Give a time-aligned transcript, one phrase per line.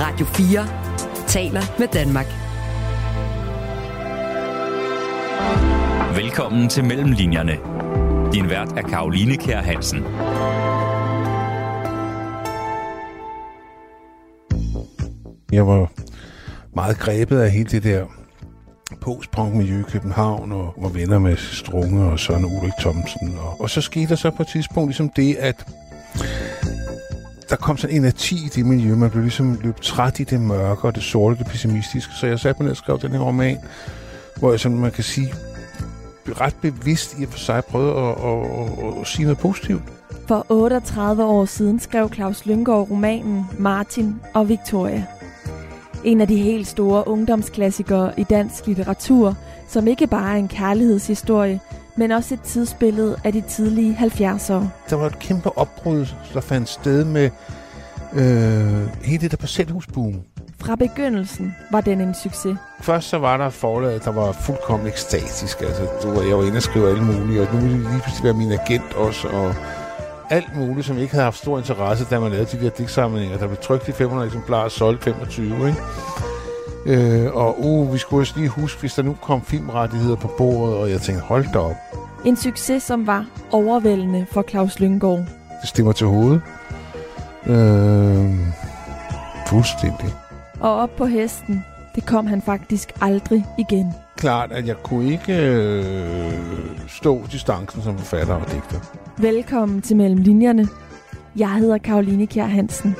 [0.00, 0.66] Radio 4
[1.26, 2.26] taler med Danmark.
[6.16, 7.56] Velkommen til Mellemlinjerne.
[8.32, 10.04] Din vært er Karoline Kær Hansen.
[15.52, 15.92] Jeg var
[16.74, 18.06] meget grebet af hele det der
[19.00, 23.38] postpunk-miljø i København, og var venner med Strunge og Søren Ulrik Thomsen.
[23.38, 25.66] Og, og så skete der så på et tidspunkt ligesom det, at
[27.50, 28.94] der kom sådan en energi i det miljø.
[28.94, 32.12] Man blev ligesom løbet træt i det mørke og det sorte, det pessimistiske.
[32.12, 33.58] Så jeg satte mig ned og skrev den her roman,
[34.36, 35.34] hvor jeg sådan, man kan sige,
[36.40, 39.82] ret bevidst i og for sig prøvede at, at, at, at sige noget positivt.
[40.28, 45.04] For 38 år siden skrev Claus Lyngård romanen Martin og Victoria.
[46.04, 49.36] En af de helt store ungdomsklassikere i dansk litteratur,
[49.68, 51.60] som ikke bare er en kærlighedshistorie,
[51.96, 54.64] men også et tidsbillede af de tidlige 70'ere.
[54.90, 57.30] Der var et kæmpe opbrud, der fandt sted med
[58.12, 60.14] øh, hele det der parcelhusboom.
[60.60, 62.56] Fra begyndelsen var den en succes.
[62.80, 65.60] Først så var der forlaget, der var fuldkommen ekstatisk.
[65.60, 68.24] Altså, du, jeg var inde og skrive alle mulige, og nu ville det lige pludselig
[68.24, 69.54] være min agent også, og
[70.30, 73.38] alt muligt, som ikke havde haft stor interesse, da man lavede de der digtsamlinger.
[73.38, 75.80] Der blev trykt i 500 eksemplarer og solgt 25, ikke?
[76.86, 80.76] Øh, og uh, vi skulle også lige huske, hvis der nu kom filmrettigheder på bordet,
[80.76, 81.76] og jeg tænkte, hold da op.
[82.24, 85.18] En succes, som var overvældende for Claus Lyngård.
[85.60, 86.42] Det stemmer til hovedet.
[87.46, 88.34] Øh,
[89.46, 90.14] fuldstændig.
[90.60, 91.64] Og op på hesten,
[91.94, 93.94] det kom han faktisk aldrig igen.
[94.16, 96.32] Klart, at jeg kunne ikke øh,
[96.88, 98.80] stå distancen som forfatter og digter.
[99.18, 100.68] Velkommen til Mellem Linjerne.
[101.36, 102.96] Jeg hedder Karoline Kjær Hansen.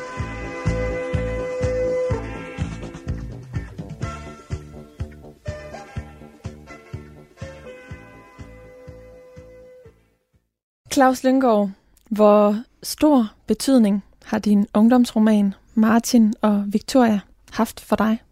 [10.97, 11.71] Claus Lyngård,
[12.09, 18.23] hvor stor betydning har din ungdomsroman Martin og Victoria haft for dig?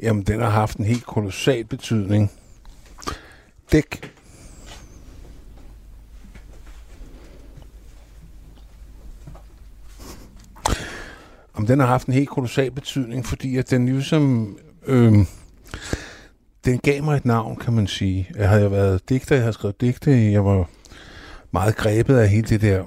[0.00, 2.30] Jamen, den har haft en helt kolossal betydning.
[3.72, 4.12] Dæk.
[11.54, 14.56] Om den har haft en helt kolossal betydning, fordi at den ligesom...
[14.86, 15.12] Øh,
[16.64, 18.30] den gav mig et navn, kan man sige.
[18.36, 20.68] Jeg havde været digter, jeg havde skrevet digte, jeg var
[21.54, 22.84] meget grebet af hele det der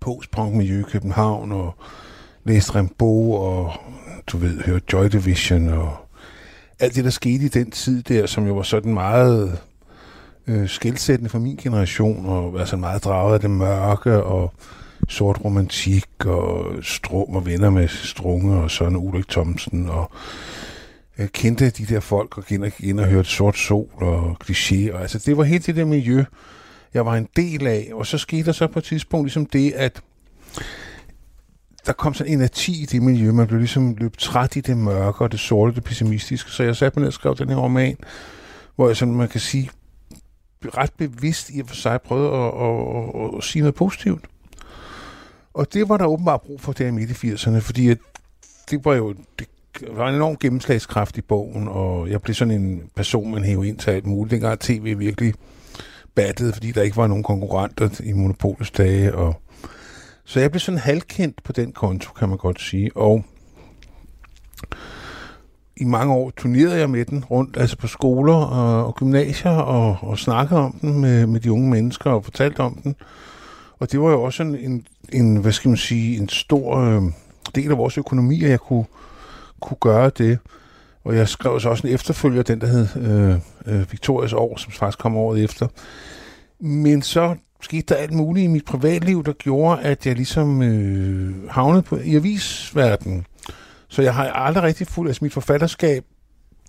[0.00, 1.74] postpunk-miljø i København, og
[2.44, 3.72] læste Rimbaud, og
[4.26, 5.96] du ved, hørte Joy Division, og
[6.78, 9.58] alt det, der skete i den tid der, som jo var sådan meget
[10.46, 14.52] øh, skældsættende for min generation, og var meget draget af det mørke, og
[15.08, 20.10] sort romantik, og Strum og venner med Strunge, og sådan Ulrik Thomsen, og
[21.18, 24.36] jeg kendte de der folk, og gik ind og, ind og hørte Sort Sol og
[24.44, 26.24] kliché, og altså det var helt det der miljø,
[26.96, 29.72] jeg var en del af, og så skete der så på et tidspunkt ligesom det,
[29.72, 30.02] at
[31.86, 33.32] der kom sådan en energi i det miljø.
[33.32, 36.50] Man blev ligesom løbet træt i det mørke og det sorte, det pessimistiske.
[36.50, 37.96] Så jeg satte mig ned og skrev den her roman,
[38.76, 39.70] hvor jeg som man kan sige,
[40.64, 44.24] ret bevidst i og for sig prøvede at, at, at, at sige noget positivt.
[45.54, 47.98] Og det var der åbenbart brug for der i midt i 80'erne, fordi at
[48.70, 49.48] det var jo det
[49.92, 53.78] var en enorm gennemslagskraft i bogen, og jeg blev sådan en person, man hævde ind
[53.78, 54.30] til alt muligt.
[54.30, 55.34] Dengang tv virkelig
[56.16, 59.40] battede, fordi der ikke var nogen konkurrenter i monopolets dage, og
[60.24, 62.90] så jeg blev sådan halvkendt på den konto, kan man godt sige.
[62.96, 63.24] Og
[65.76, 69.96] i mange år turnerede jeg med den rundt, altså på skoler og, og gymnasier, og,
[70.00, 72.96] og snakkede om den med, med de unge mennesker og fortalte om den.
[73.78, 77.02] Og det var jo også en, en, en hvad skal man sige, en stor øh,
[77.54, 78.84] del af vores økonomi, at jeg kunne,
[79.60, 80.38] kunne gøre det.
[81.06, 84.72] Og jeg skrev så også en efterfølger, den der hed øh, øh, Victorias år, som
[84.72, 85.68] faktisk kom året efter.
[86.60, 91.48] Men så skete der alt muligt i mit privatliv, der gjorde, at jeg ligesom øh,
[91.50, 93.26] havnede på, i avisverdenen.
[93.88, 96.04] Så jeg har aldrig rigtig fuldt, altså mit forfatterskab,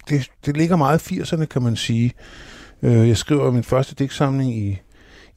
[0.09, 2.13] det, det ligger meget i 80'erne, kan man sige.
[2.81, 4.81] Øh, jeg skriver min første digtsamling i,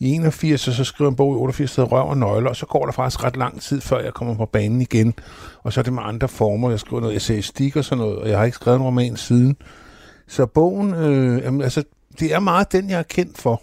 [0.00, 2.56] i 81, og så skriver jeg en bog i 88, der Røv og Nøgler, og
[2.56, 5.14] så går der faktisk ret lang tid, før jeg kommer på banen igen.
[5.62, 6.70] Og så er det med andre former.
[6.70, 9.56] Jeg skriver noget essayistik og sådan noget, og jeg har ikke skrevet en roman siden.
[10.28, 11.84] Så bogen, øh, jamen, altså,
[12.20, 13.62] det er meget den, jeg er kendt for.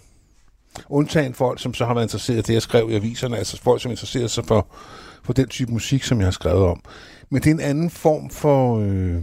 [0.88, 3.82] Undtagen folk, som så har været interesseret i det, jeg skrev i aviserne, altså folk,
[3.82, 4.66] som interesserer sig for,
[5.24, 6.82] for den type musik, som jeg har skrevet om.
[7.30, 8.78] Men det er en anden form for...
[8.80, 9.16] Øh,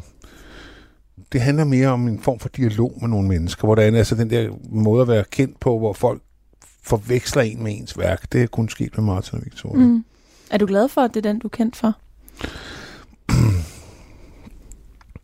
[1.31, 4.50] det handler mere om en form for dialog med nogle mennesker, hvordan altså den der
[4.69, 6.21] måde at være kendt på, hvor folk
[6.85, 8.31] forveksler en med ens værk.
[8.31, 9.85] Det er kun sket med Martin og Victoria.
[9.85, 10.05] Mm.
[10.49, 11.93] Er du glad for, at det er den, du er kendt for?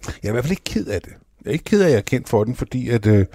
[0.06, 1.14] jeg er i hvert fald ikke ked af det.
[1.44, 3.06] Jeg er ikke ked af, at jeg er kendt for den, fordi at...
[3.06, 3.26] Øh,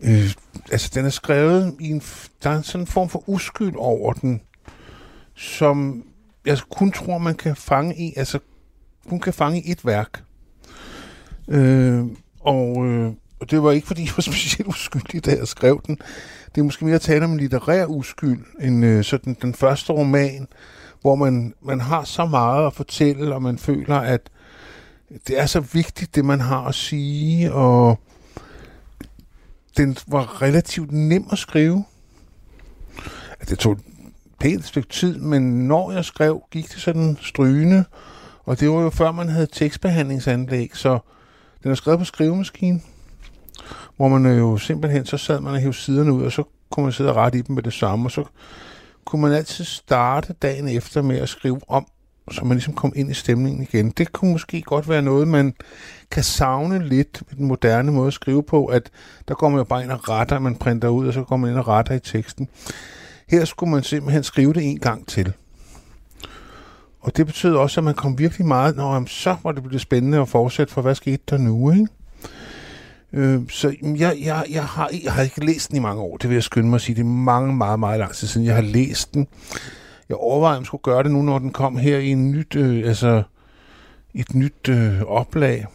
[0.00, 0.30] øh,
[0.72, 2.02] altså, den er skrevet i en...
[2.42, 4.40] Der er sådan en form for uskyld over den,
[5.34, 6.04] som
[6.46, 8.12] jeg kun tror, man kan fange i.
[8.16, 8.38] Altså,
[9.06, 10.22] hun kan fange i et værk.
[11.48, 12.04] Øh,
[12.40, 15.98] og, øh, og det var ikke, fordi jeg var specielt uskyldig, da jeg skrev den.
[16.54, 19.92] Det er måske mere at tale om en litterær uskyld, end øh, sådan den første
[19.92, 20.48] roman,
[21.00, 24.30] hvor man, man har så meget at fortælle, og man føler, at
[25.28, 27.98] det er så vigtigt, det man har at sige, og
[29.76, 31.84] den var relativt nem at skrive.
[33.40, 33.80] Altså, det tog et
[34.40, 37.84] pænt stykke tid, men når jeg skrev, gik det sådan strygende,
[38.44, 40.98] og det var jo før man havde tekstbehandlingsanlæg, så
[41.62, 42.82] den er skrevet på skrivemaskinen,
[43.96, 46.84] hvor man øh, jo simpelthen, så sad man og hævde siderne ud, og så kunne
[46.84, 48.24] man sidde og rette i dem med det samme, og så
[49.04, 51.86] kunne man altid starte dagen efter med at skrive om,
[52.30, 53.90] så man ligesom kom ind i stemningen igen.
[53.90, 55.54] Det kunne måske godt være noget, man
[56.10, 58.90] kan savne lidt med den moderne måde at skrive på, at
[59.28, 61.50] der går man jo bare ind og retter, man printer ud, og så går man
[61.50, 62.48] ind og retter i teksten.
[63.28, 65.32] Her skulle man simpelthen skrive det en gang til.
[67.00, 70.20] Og det betød også, at man kom virkelig meget, når så var det blevet spændende
[70.20, 71.86] at fortsætte, for hvad skete der nu, ikke?
[73.14, 76.30] Øh, så jeg, jeg, jeg, har, jeg har ikke læst den i mange år, det
[76.30, 76.96] vil jeg skynde mig at sige.
[76.96, 79.26] Det er mange, meget, meget lang tid siden, jeg har læst den.
[80.08, 82.56] Jeg overvejer, om jeg skulle gøre det nu, når den kom her i en nyt,
[82.56, 83.22] øh, altså,
[84.14, 85.66] et nyt øh, oplag.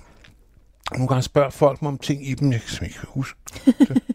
[0.91, 4.01] Nogle gange spørger folk mig om ting i dem, jeg kan ikke huske det.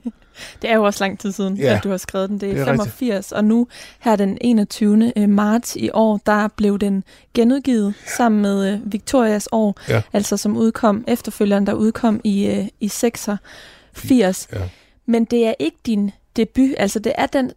[0.63, 1.77] Det er jo også lang tid siden, Ja.
[1.77, 2.39] at du har skrevet den.
[2.41, 3.67] Det er, Det er 85, og nu
[4.01, 5.13] her den 21.
[5.17, 7.05] øh, marts i år, der blev den
[7.35, 10.03] genudgivet sammen med øh, Victorias år, Ja.
[10.13, 14.49] altså som udkom efterfølgeren, der udkom i, øh, i 86.
[14.53, 14.59] Ja.
[15.07, 17.51] Men det er ikke din debut, altså det er den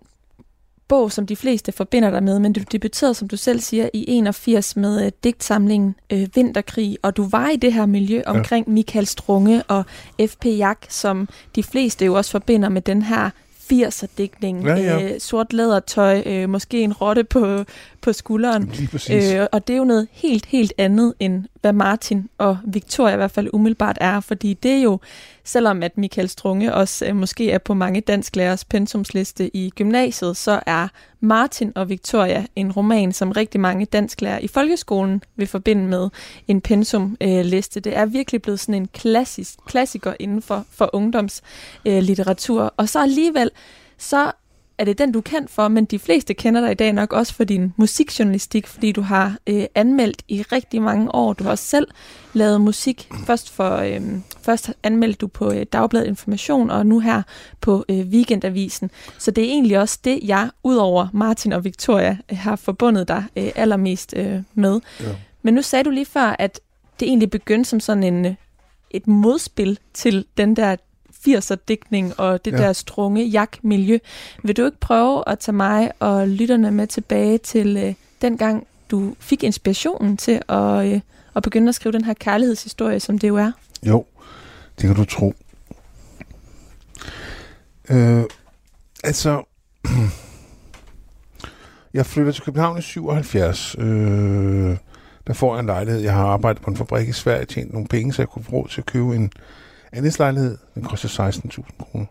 [0.87, 4.05] bog, som de fleste forbinder dig med, men du debuterede, som du selv siger, i
[4.07, 9.07] 81 med øh, digtsamlingen øh, Vinterkrig, og du var i det her miljø omkring Michael
[9.07, 9.85] Strunge og
[10.27, 10.45] F.P.
[10.45, 13.29] Jak, som de fleste jo også forbinder med den her
[13.73, 14.65] 80'er-dækning.
[14.65, 15.03] Ja, ja.
[15.03, 17.63] Øh, sort lædertøj, øh, måske en rotte på,
[18.01, 18.71] på skulderen.
[19.09, 19.41] Lige.
[19.41, 23.17] Øh, og det er jo noget helt, helt andet, end hvad Martin og Victoria i
[23.17, 24.99] hvert fald umiddelbart er, fordi det er jo,
[25.47, 30.59] selvom at Michael Strunge også øh, måske er på mange dansklærers pensumsliste i gymnasiet, så
[30.65, 30.87] er
[31.19, 36.09] Martin og Victoria en roman, som rigtig mange dansklærer i folkeskolen vil forbinde med
[36.47, 37.79] en pensumliste.
[37.79, 41.97] Øh, det er virkelig blevet sådan en klassisk, klassiker inden for, for ungdomslitteratur.
[41.97, 42.73] Øh, litteratur.
[42.77, 43.51] og så alligevel,
[43.97, 44.31] så
[44.77, 47.13] er det den, du er kendt for, men de fleste kender dig i dag nok
[47.13, 51.33] også for din musikjournalistik, fordi du har øh, anmeldt i rigtig mange år.
[51.33, 51.87] Du har også selv
[52.33, 53.09] lavet musik.
[53.25, 54.01] Først, for, øh,
[54.41, 57.21] først anmeldte du på øh, Dagbladet Information, og nu her
[57.61, 58.91] på øh, Weekendavisen.
[59.17, 63.23] Så det er egentlig også det, jeg, udover Martin og Victoria, øh, har forbundet dig
[63.35, 64.79] øh, allermest øh, med.
[64.99, 65.05] Ja.
[65.41, 66.59] Men nu sagde du lige før, at
[66.99, 68.35] det egentlig begyndte som sådan en, øh,
[68.91, 70.75] et modspil til den der
[71.27, 72.57] 80'er-dækning og det Ja.
[72.57, 73.97] der strunge jak-miljø.
[74.43, 78.67] Vil du ikke prøve at tage mig og lytterne med tilbage til øh, den gang,
[78.91, 80.99] du fik inspirationen til at, øh,
[81.35, 83.51] at begynde at skrive den her kærlighedshistorie, som det jo er?
[83.83, 84.05] Jo,
[84.81, 85.33] det kan du tro.
[87.89, 88.23] Øh,
[89.03, 89.43] altså,
[91.93, 93.75] jeg flytter til København i 77.
[93.79, 94.77] Øh,
[95.27, 96.01] der får jeg en lejlighed.
[96.01, 98.51] Jeg har arbejdet på en fabrik i Sverige, tjent nogle penge, så jeg kunne få
[98.51, 99.31] råd til at købe en
[99.93, 100.57] andelslejlighed.
[100.75, 102.05] Den koster 16.000 kroner.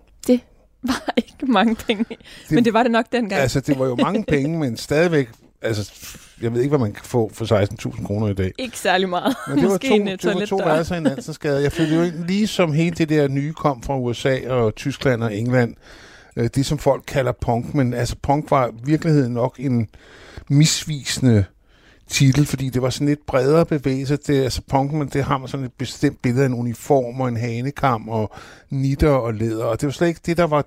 [0.82, 2.17] Var ikke mange penge, det,
[2.50, 3.40] men det var det nok dengang.
[3.43, 5.28] Altså, det var jo mange penge, men stadigvæk...
[5.62, 5.93] Altså,
[6.43, 8.52] jeg ved ikke, hvad man kan få for 16.000 kroner i dag.
[8.58, 9.37] ikke særlig meget.
[9.49, 11.62] Men det var Måske to, en det var to værelser i Nansensgade.
[11.62, 15.23] Jeg flyttede jo ind lige som hele det der nye kom fra USA og Tyskland
[15.23, 15.75] og England.
[16.37, 19.88] Øh, Det som folk kalder punk, men altså punk var i virkeligheden nok en
[20.50, 21.45] misvisende
[22.08, 24.16] titel, fordi det var sådan lidt bredere bevægelse.
[24.16, 27.28] Det, altså punk, men det har man sådan et bestemt billede af en uniform og
[27.28, 28.34] en hanekam og
[28.70, 29.64] nitter og læder.
[29.64, 30.66] Og det var slet ikke det, der var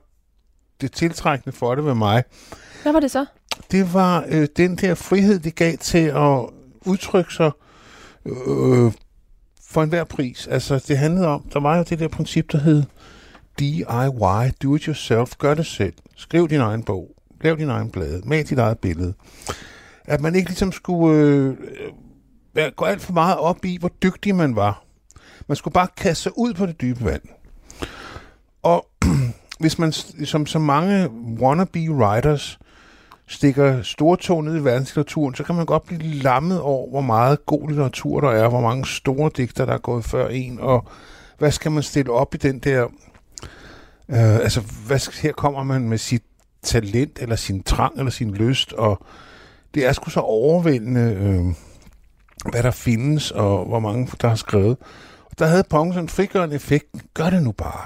[0.81, 2.24] det tiltrækkende for det ved mig
[2.84, 3.25] Hvad var det så?
[3.72, 6.46] det var øh, den der frihed, det gav til at
[6.86, 7.51] udtrykke sig
[8.25, 8.91] øh,
[9.69, 10.48] for enhver pris.
[10.48, 12.84] Altså, det handlede om, der var jo det der princip, der hed
[13.60, 15.93] DIY, do it yourself, gør det selv.
[16.15, 17.10] Skriv din egen bog,
[17.41, 19.13] lav din egen blade, mal dit eget billede.
[20.10, 21.58] At man ikke ligesom skulle øh,
[22.54, 24.84] være- gå alt for meget op i, hvor dygtig man var.
[25.48, 27.22] Man skulle bare kaste sig ud på det dybe vand.
[28.63, 28.86] Og
[29.60, 32.60] hvis man, som ligesom så mange wannabe writers,
[33.28, 37.46] stikker store tog ned i verdenslitteraturen, så kan man godt blive lammet over, hvor meget
[37.46, 40.88] god litteratur der er, hvor mange store digter, der er gået før en, og
[41.38, 42.84] hvad skal man stille op i den der...
[44.10, 46.24] Øh, altså, hvad, her kommer man med sit
[46.63, 49.06] talent, eller sin trang, eller sin lyst, og
[49.74, 51.46] det er sgu så overvældende, øh,
[52.52, 54.78] hvad der findes, og hvor mange, der har skrevet.
[55.26, 56.88] Og der havde Pong sådan en frigørende effekt.
[57.14, 57.82] Gør det nu bare.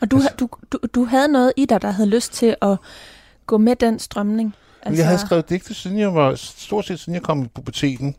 [0.00, 2.76] Og du, Altså- du, du, du havde noget i dig, der havde lyst til at
[3.46, 4.54] gå med den strømning.
[4.82, 5.00] Altså...
[5.02, 8.14] Jeg havde skrevet digte, siden jeg var, stort set siden jeg kom i puberteten.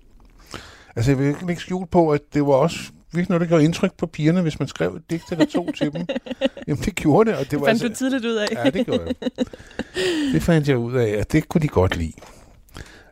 [0.95, 2.79] Altså, jeg vil ikke lægge skjul på, at det var også
[3.13, 5.93] virkelig noget, der gjorde indtryk på pigerne, hvis man skrev et digt eller to til
[5.93, 6.05] dem.
[6.67, 7.39] Jamen, det gjorde det.
[7.39, 8.47] Og det var fandt altså, du tidligt ud af.
[8.65, 9.15] Ja, det gjorde jeg.
[10.33, 12.13] Det fandt jeg ud af, at det kunne de godt lide.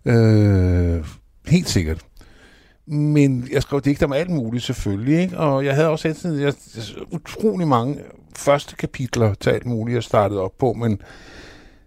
[0.05, 1.05] Øh,
[1.47, 2.05] helt sikkert.
[2.87, 5.37] Men jeg skrev digter om alt muligt selvfølgelig, ikke?
[5.37, 6.53] og jeg havde også altid jeg,
[7.11, 7.99] utrolig mange
[8.35, 11.01] første kapitler til alt muligt, jeg startede op på, men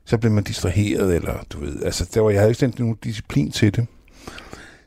[0.05, 2.97] så blev man distraheret, eller du ved, altså der var, jeg havde ikke sendt nogen
[3.05, 3.87] disciplin til det.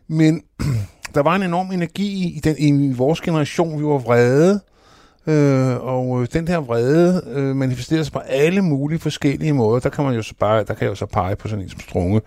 [0.08, 0.44] Men
[1.16, 4.60] der var en enorm energi i, den, i vores generation, vi var vrede,
[5.28, 9.80] Øh, og øh, den her vrede øh, manifesterer sig på alle mulige forskellige måder.
[9.80, 11.70] Der kan man jo så bare, der kan jeg jo så pege på sådan en
[11.70, 12.22] som Strunge,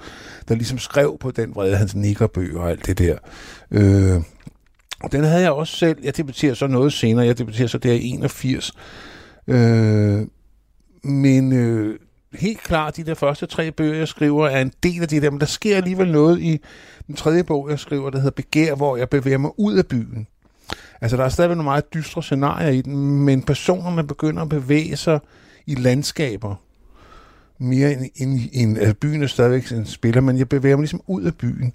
[0.48, 3.18] der ligesom skrev på den vrede, hans nikkerbøger og alt det der.
[3.70, 4.22] Øh,
[5.12, 5.98] den havde jeg også selv.
[6.02, 7.26] Jeg debatterer så noget senere.
[7.26, 8.72] Jeg debatterer så der i 81.
[9.48, 10.26] Øh,
[11.02, 11.98] men øh,
[12.34, 15.30] helt klart, de der første tre bøger, jeg skriver, er en del af de der,
[15.30, 16.60] men der sker alligevel noget i
[17.06, 20.26] den tredje bog, jeg skriver, der hedder Begær, hvor jeg bevæger mig ud af byen.
[21.04, 24.96] Altså, der er stadigvæk nogle meget dystre scenarier i den, men personerne begynder at bevæge
[24.96, 25.20] sig
[25.66, 26.54] i landskaber.
[27.58, 31.00] Mere end, end, end altså byen er stadigvæk en spiller, men jeg bevæger mig ligesom
[31.06, 31.72] ud af byen.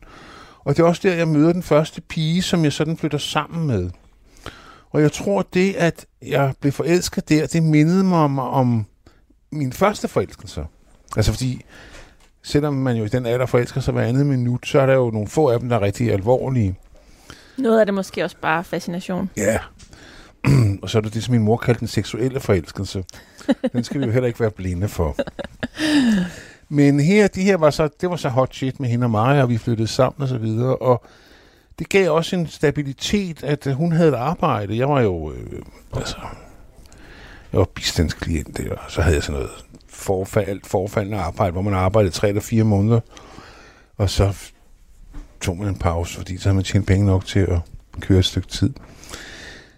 [0.60, 3.68] Og det er også der, jeg møder den første pige, som jeg sådan flytter sammen
[3.68, 3.90] med.
[4.90, 8.86] Og jeg tror, det, at jeg blev forelsket der, det mindede mig om, om
[9.52, 10.66] min første forelskelse.
[11.18, 11.66] Altså fordi,
[12.44, 15.10] selvom man jo i den alder forelsker sig hver andet minut, så er der jo
[15.10, 16.76] nogle få af dem, der er rigtig alvorlige.
[17.60, 19.30] Noget af det måske også bare fascination.
[19.38, 19.60] Ja.
[20.82, 23.04] og så er det det, som min mor kaldte den seksuelle forelskelse.
[23.74, 25.16] Den skal vi jo heller ikke være blinde for.
[26.70, 29.42] Men her, de her var så, det var så hot shit med hende og mig,
[29.42, 31.04] og vi flyttede sammen og så videre, og
[31.80, 34.78] det gav også en stabilitet, at øh, hun havde et arbejde.
[34.78, 35.62] Jeg var jo, øh,
[35.96, 36.18] altså,
[37.52, 39.52] jeg var bistandsklient, og så havde jeg sådan noget
[39.90, 43.00] forfald, forfaldende arbejde, hvor man arbejdede tre eller fire måneder,
[43.98, 44.52] og så
[45.42, 47.60] tog man en pause, fordi så havde man tjent penge nok til at
[48.00, 48.74] køre et stykke tid.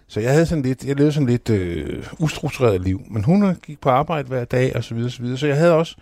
[0.08, 3.80] Så jeg havde sådan lidt, jeg levede sådan lidt øh, ustruktureret liv, men hun gik
[3.80, 5.38] på arbejde hver dag og så videre, så videre.
[5.38, 5.96] Så jeg havde også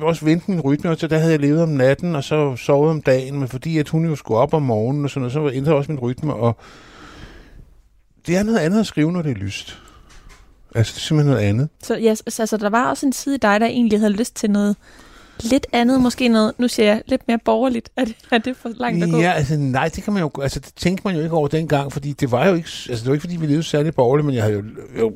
[0.00, 2.90] også vendt min rytme, og så der havde jeg levet om natten, og så sovet
[2.90, 5.56] om dagen, men fordi at hun jo skulle op om morgenen og sådan noget, så
[5.56, 6.56] ændrede også min rytme, og
[8.26, 9.78] det er noget andet at skrive, når det er lyst.
[10.74, 11.68] Altså, det er simpelthen noget andet.
[11.82, 14.36] Så ja, så, altså, der var også en side i dig, der egentlig havde lyst
[14.36, 14.76] til noget
[15.42, 17.90] lidt andet, måske noget, nu siger jeg, lidt mere borgerligt.
[17.96, 19.16] Er det, er det for langt at gå?
[19.16, 21.92] Ja, altså nej, det kan man jo, altså det tænkte man jo ikke over dengang,
[21.92, 24.34] fordi det var jo ikke, altså det var ikke fordi vi levede særlig borgerligt, men
[24.34, 24.62] jeg havde jo,
[24.98, 25.12] jo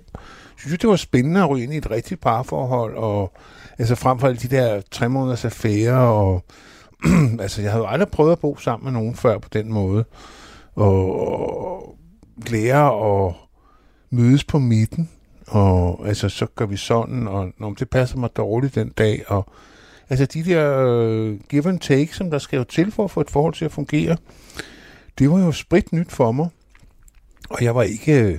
[0.61, 3.33] synes det var spændende at ryge ind i et rigtigt parforhold, og
[3.79, 6.45] altså frem for alle de der tre måneders affære, og
[7.41, 10.05] altså jeg havde jo aldrig prøvet at bo sammen med nogen før på den måde,
[10.75, 11.97] og, og
[12.47, 13.35] lære at
[14.11, 15.11] mødes på midten,
[15.47, 19.47] og altså så gør vi sådan, og når det passer mig dårligt den dag, og
[20.11, 23.21] Altså de der uh, give and take, som der skal jo til for at få
[23.21, 24.17] et forhold til at fungere,
[25.19, 26.49] det var jo sprit nyt for mig.
[27.51, 28.39] Og jeg var ikke, øh,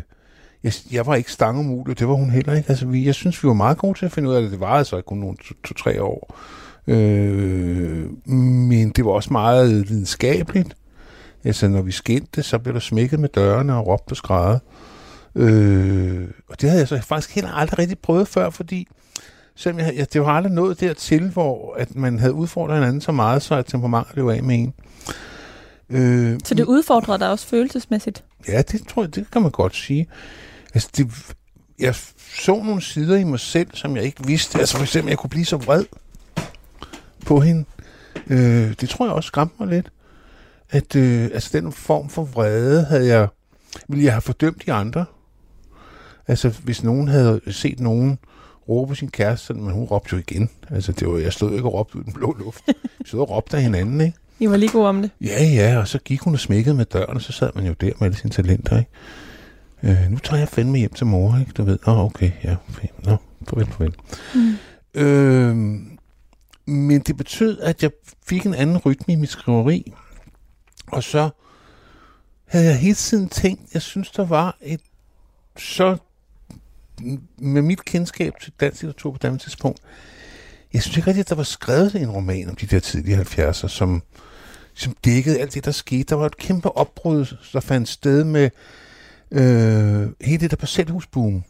[0.64, 2.70] jeg, jeg var ikke stangemulig, det var hun heller ikke.
[2.70, 4.52] Altså vi, jeg synes, vi var meget gode til at finde ud af det.
[4.52, 6.36] Det varede så altså kun nogle to-tre to, år.
[6.88, 10.76] Øh, men det var også meget videnskabeligt.
[11.44, 14.62] Altså når vi skændte, så blev der smækket med dørene og råbt og skræddet.
[15.36, 18.88] Øh, og det havde jeg så faktisk heller aldrig rigtig prøvet før, fordi
[19.62, 23.12] selvom jeg, jeg, det var aldrig nået dertil, hvor at man havde udfordret hinanden så
[23.12, 24.74] meget, så at temperamentet blev af med en.
[25.90, 28.24] Øh, så det udfordrede dig også følelsesmæssigt?
[28.48, 30.08] Ja, det tror jeg, det kan man godt sige.
[30.74, 31.08] Altså, det,
[31.80, 31.96] jeg
[32.36, 34.60] så nogle sider i mig selv, som jeg ikke vidste.
[34.60, 35.86] Altså for eksempel, jeg kunne blive så vred
[37.26, 37.66] på hende.
[38.28, 39.92] Øh, det tror jeg også skræmte mig lidt.
[40.70, 43.28] At øh, altså, den form for vrede havde jeg,
[43.88, 45.06] ville jeg have fordømt de andre.
[46.28, 48.20] Altså, hvis nogen havde set nogen
[48.70, 50.50] råbe på sin kæreste, men hun råbte jo igen.
[50.70, 52.64] Altså, det var, jeg stod ikke og råbte ud den blå luft.
[52.68, 52.76] Jeg
[53.06, 54.18] stod og råbte af hinanden, ikke?
[54.40, 55.12] I var lige gode om det.
[55.22, 57.74] Ja, ja, og så gik hun og smækkede med døren, og så sad man jo
[57.74, 58.92] der med alle sine talenter, ikke?
[59.84, 61.52] Øh, nu tager jeg fandme hjem til mor, ikke?
[61.52, 62.88] Du ved, åh, oh, okay, ja, okay.
[63.04, 63.18] Nå,
[63.50, 63.96] farvel, farvel.
[64.36, 65.02] Mm.
[65.02, 65.56] Øh,
[66.66, 67.92] men det betød, at jeg
[68.26, 69.94] fik en anden rytme i mit skriveri,
[70.88, 71.30] og så
[72.46, 74.82] havde jeg hele tiden tænkt, jeg synes, der var et
[75.58, 75.98] så
[77.38, 79.80] med mit kendskab til dansk litteratur på det tidspunkt,
[80.74, 83.68] jeg synes ikke rigtigt, at der var skrevet en roman om de der tidlige 70'er,
[83.68, 84.04] som,
[84.74, 86.04] som dækkede alt det, der skete.
[86.04, 88.50] Der var et kæmpe opbrud, der fandt sted med
[89.32, 91.44] øh, hele det der parcelhusboom.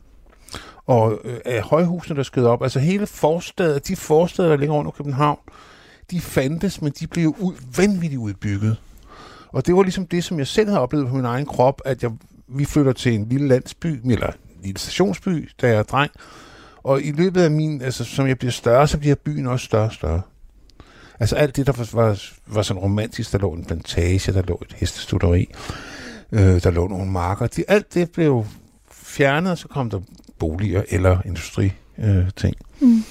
[0.85, 2.63] Og øh, højhusene, der skød op.
[2.63, 5.39] Altså hele forstæder, de forsteder, der ligger under København,
[6.11, 8.77] de fandtes, men de blev ud, vanvittigt udbygget.
[9.47, 12.03] Og det var ligesom det, som jeg selv havde oplevet på min egen krop, at
[12.03, 12.11] jeg,
[12.47, 14.31] vi flytter til en lille landsby, eller
[14.63, 16.11] lille stationsby, da jeg er dreng.
[16.83, 19.85] Og i løbet af min, altså som jeg bliver større, så bliver byen også større
[19.85, 20.21] og større.
[21.19, 24.61] Altså alt det, der var, var, var sådan romantisk, der lå en plantage, der lå
[24.69, 25.47] et hestestuderi,
[26.31, 27.47] øh, der lå nogle marker.
[27.47, 28.45] De, alt det blev
[28.91, 29.99] fjernet, og så kom der
[30.39, 32.55] boliger eller industri øh, ting.
[32.79, 33.03] Mm.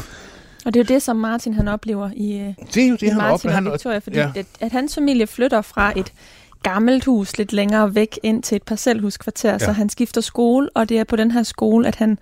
[0.65, 3.07] Og det er jo det, som Martin han oplever i, Det er jo det, i
[3.07, 3.71] han Martin oplever.
[3.71, 4.33] og Victoria, fordi ja.
[4.37, 6.13] at, at hans familie flytter fra et
[6.63, 9.59] gammelt hus lidt længere væk ind til et parcelhuskvarter, ja.
[9.59, 12.19] Så han skifter skole, og det er på den her skole, at han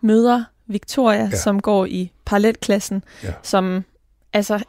[0.00, 1.18] møder Victoria.
[1.32, 1.36] Ja.
[1.36, 3.32] som går i parallelklassen, Ja.
[3.42, 3.84] som
[4.32, 4.62] altså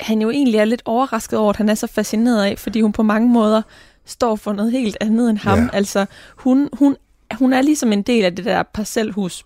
[0.00, 2.92] han jo egentlig er lidt overrasket over, at han er så fascineret af, fordi hun
[2.92, 3.62] på mange måder
[4.04, 5.58] står for noget helt andet end ham.
[5.58, 5.68] Ja.
[5.72, 6.96] Altså hun, hun,
[7.34, 9.44] hun er ligesom en del af det der parcelhus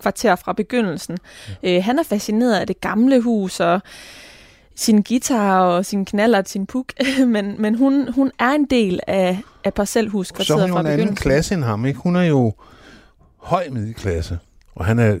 [0.00, 1.18] kvarter fra begyndelsen.
[1.62, 1.76] Ja.
[1.76, 3.80] Øh, han er fascineret af det gamle hus og
[4.76, 6.92] sin guitar og sin knaller og sin puk,
[7.26, 10.80] men, men hun, hun er en del af, af Så er parcelhuskvarteret hun jo fra
[10.80, 11.30] en anden begyndelsen.
[11.30, 12.00] klasse end ham, ikke?
[12.00, 12.52] Hun er jo
[13.36, 14.38] høj middelklasse,
[14.74, 15.18] og han er,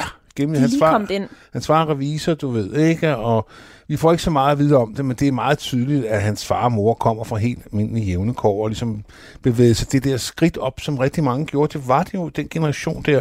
[0.00, 0.04] ja,
[0.36, 1.28] gennem De er hans far, ind.
[1.52, 3.16] hans far er revisor, du ved, ikke?
[3.16, 3.48] Og
[3.88, 6.22] vi får ikke så meget at vide om det, men det er meget tydeligt, at
[6.22, 9.04] hans far og mor kommer fra helt almindelige jævne kår, og ligesom
[9.42, 11.78] bevægede sig det der skridt op, som rigtig mange gjorde.
[11.78, 13.20] Det var det jo den generation der,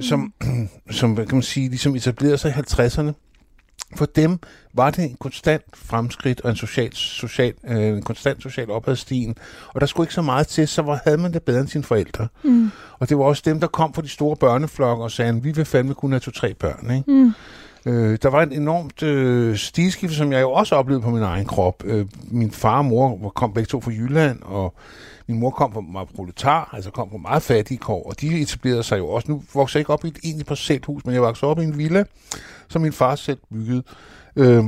[0.00, 0.32] som,
[0.90, 3.12] som hvad kan man sige, ligesom etablerede sig i 50'erne.
[3.96, 4.38] For dem
[4.74, 9.36] var det en konstant fremskridt og en social, social, øh, en konstant social opadstigen.
[9.68, 11.84] Og der skulle ikke så meget til, så var, havde man det bedre end sine
[11.84, 12.28] forældre.
[12.44, 12.70] Mm.
[12.98, 15.64] Og det var også dem, der kom fra de store børneflokke og sagde, vi vil
[15.64, 16.96] fandme kun have to-tre børn.
[16.96, 17.10] Ikke?
[17.10, 17.32] Mm.
[17.86, 21.46] Øh, der var et enormt øh, stilskift, som jeg jo også oplevede på min egen
[21.46, 21.82] krop.
[21.84, 24.74] Øh, min far og mor kom begge to fra Jylland, og
[25.26, 28.82] min mor kom fra meget proletar, altså kom fra meget fattige kår, og de etablerede
[28.82, 29.30] sig jo også.
[29.30, 31.78] Nu voksede jeg ikke op i et egentlig parcelhus, men jeg voksede op i en
[31.78, 32.04] villa,
[32.72, 33.82] som min far selv byggede.
[34.36, 34.64] Øh,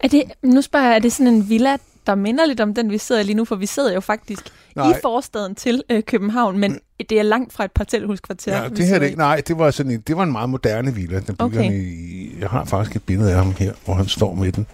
[0.00, 2.90] Er det, nu spørger jeg, er det sådan en villa, der minder lidt om den,
[2.90, 3.44] vi sidder i lige nu?
[3.44, 4.42] For vi sidder jo faktisk
[4.76, 4.90] Nej.
[4.90, 6.78] i forstaden til øh, København, men
[7.10, 8.62] det er langt fra et parcelhuskvarter.
[8.62, 9.16] ja, det her er det.
[9.16, 11.20] Nej, det var, sådan en, det var en meget moderne villa.
[11.20, 11.72] Den okay.
[11.72, 14.66] i, jeg har faktisk et billede af ham her, hvor han står med den,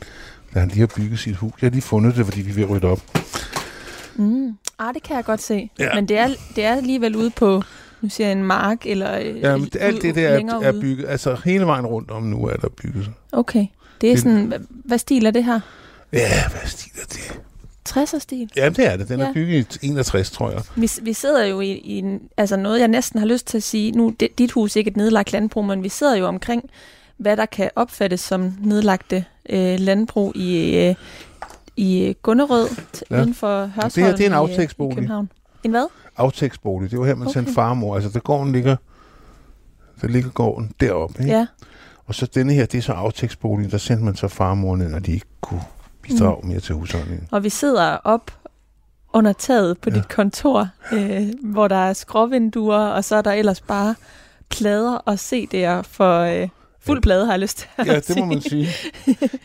[0.54, 1.52] da han lige har bygget sit hus.
[1.60, 3.00] Jeg har lige fundet det, fordi vi er ved at rydde op.
[4.16, 4.52] Mm.
[4.78, 5.70] Ah, det kan jeg godt se.
[5.78, 5.94] Ja.
[5.94, 7.62] Men det er, det er alligevel ude på,
[8.02, 11.08] nu siger jeg en mark, eller øh, Ja, men alt det der er, er bygget,
[11.08, 13.10] altså hele vejen rundt om nu er der bygget.
[13.32, 13.66] Okay.
[14.00, 15.60] Det er Det- sådan, hvad, hvad stil er det her?
[16.12, 17.38] Ja, hvad stil er det?
[17.88, 18.50] 60'er stil?
[18.56, 19.08] Ja, det er det.
[19.08, 19.26] Den Ja.
[19.28, 20.60] er bygget i 61, tror jeg.
[20.76, 22.04] Vi, vi sidder jo i, i
[22.36, 24.90] altså noget, jeg næsten har lyst til at sige, nu det, dit hus er ikke
[24.90, 26.70] et nedlagt landbrug, men vi sidder jo omkring,
[27.16, 30.94] hvad der kan opfattes som nedlagte øh, landbrug i, øh,
[31.76, 32.68] i Gunnerød,
[33.10, 33.20] Ja.
[33.22, 34.38] uden for Hørsholm Det her, det er en i, øh,
[34.92, 34.94] i.
[34.94, 35.30] København.
[35.64, 35.86] En hvad?
[36.16, 36.90] Aftægtsbolig.
[36.90, 37.32] Det var her, man Okay.
[37.32, 37.94] sendte farmor.
[37.94, 38.76] Altså, der gården ligger,
[40.00, 41.22] der ligger gården deroppe.
[41.22, 41.32] Ikke?
[41.36, 41.46] Ja.
[42.06, 43.70] Og så denne her, det er så aftægtsboligen.
[43.70, 45.62] Der sendte man så farmor ned, når de ikke kunne
[46.02, 46.48] bidrage Mm.
[46.48, 47.28] mere til husholdningen.
[47.30, 48.30] Og vi sidder op
[49.12, 49.94] under taget på Ja.
[49.96, 53.94] dit kontor, øh, hvor der er skråvinduer, og så er der ellers bare
[54.50, 56.48] plader og CD'er for øh,
[56.80, 58.68] fuld plade, har jeg lyst til at Ja, det må man sige.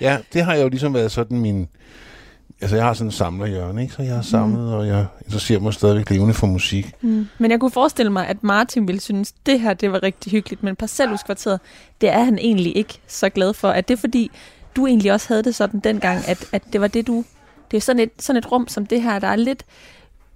[0.01, 1.67] Ja, det har jo ligesom været sådan min...
[2.61, 3.93] Altså, jeg har sådan en samlerhjørne, ikke?
[3.93, 6.91] Så jeg har samlet, og jeg interesserer mig stadigvæk levende for musik.
[7.01, 7.27] Mm.
[7.37, 10.63] Men jeg kunne forestille mig, at Martin ville synes, det her det var rigtig hyggeligt,
[10.63, 11.59] men parcelhuskvarteret,
[12.01, 13.67] det er han egentlig ikke så glad for.
[13.69, 14.31] Er det fordi,
[14.75, 17.23] du egentlig også havde det sådan dengang, at, at det var det, du...
[17.71, 19.63] Det er sådan et, sådan et rum som det her, der er lidt,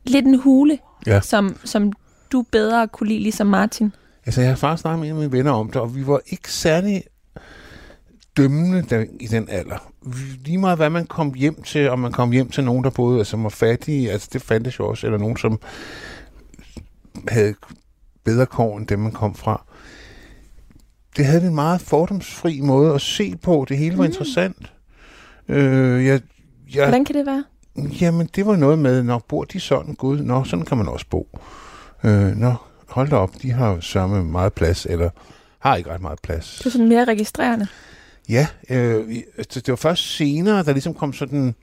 [0.04, 1.22] lidt en hule, Ja.
[1.22, 1.92] som, som
[2.32, 3.94] du bedre kunne lide, ligesom Martin.
[4.26, 7.04] Altså, jeg har faktisk snakket med mine venner om det, og vi var ikke særlig
[8.38, 9.92] dømmende der, i den alder.
[10.46, 13.18] Lige meget hvad man kom hjem til, om man kom hjem til nogen, der boede,
[13.20, 15.60] altså var fattige, altså det fandtes jo også, eller nogen, som
[17.28, 17.54] havde
[18.24, 19.66] bedre kår end dem, man kom fra.
[21.18, 23.66] Det havde en meget fordomsfri måde at se på.
[23.70, 24.10] Det hele var Mm.
[24.10, 24.74] interessant.
[25.48, 26.22] Øh, jeg,
[26.76, 27.44] jeg, Hvordan kan det være?
[28.02, 31.06] Jamen, det var noget med, når bor de sådan, gud, nå, sådan kan man også
[31.10, 31.40] bo.
[32.04, 32.54] Øh, nå,
[32.90, 35.10] hold da op, de har sørme meget plads, eller
[35.60, 36.56] har ikke ret meget plads.
[36.58, 37.68] Det er sådan mere registrerende.
[38.32, 41.56] Ja, øh, altså, det var først senere, der ligesom kom sådan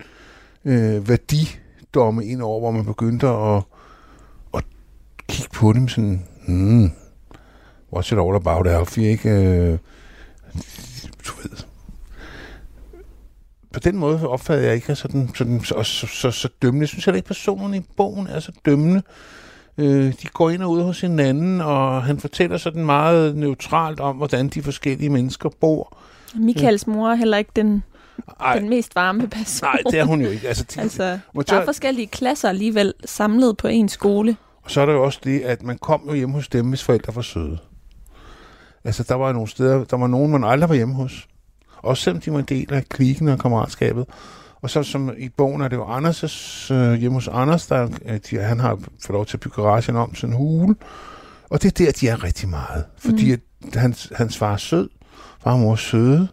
[0.65, 3.63] øh, værdidomme ind over, hvor man begyndte at,
[4.55, 4.65] at
[5.29, 6.85] kigge på dem sådan, hmm,
[7.97, 9.31] what's it all about, Alfie, ikke?
[9.31, 9.79] Øh,
[11.27, 11.51] du ved.
[13.73, 16.83] På den måde opfattede jeg ikke sådan, sådan, så, så, så, så dømmende.
[16.83, 19.03] Jeg synes heller ikke, personerne i bogen er så dømmende.
[19.79, 24.17] Øh, de går ind og ud hos hinanden, og han fortæller sådan meget neutralt om,
[24.17, 25.99] hvordan de forskellige mennesker bor.
[26.35, 27.83] Michaels mor er heller ikke den,
[28.41, 29.69] Ej, den mest varme person.
[29.69, 30.49] Nej, det er hun jo ikke.
[30.49, 34.37] Altså, de, altså, der er forskellige klasser alligevel samlet på en skole.
[34.63, 36.85] og så er der jo også det, at man kom jo hjem hos dem, hvis
[36.85, 37.59] forældre var søde.
[38.85, 41.29] Altså, der var nogle steder, der var nogen, man aldrig var hjemme hos.
[41.83, 44.07] Også selvom de var en del af klikken og kammeratskabet.
[44.63, 48.21] Og så som i bogen er det jo Anders' øh, hjemme hos Anders, der, øh,
[48.31, 50.75] de, han har fået lov til at bygge garagen om til en hule.
[51.51, 52.85] Og det er der, de er rigtig meget.
[52.99, 53.43] Fordi mm.
[53.67, 54.89] at hans, hans far er sød,
[55.43, 56.29] far og mor søde.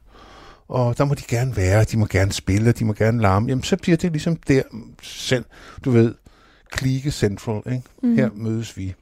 [0.68, 3.63] og der må de gerne være, de må gerne spille, de må gerne larme, jamen
[3.63, 4.62] så bliver det ligesom der
[5.04, 5.46] selv,
[5.86, 6.13] du ved,
[6.72, 7.84] klike central, ikke?
[8.04, 8.15] Mm.
[8.15, 8.94] Her mødes vi.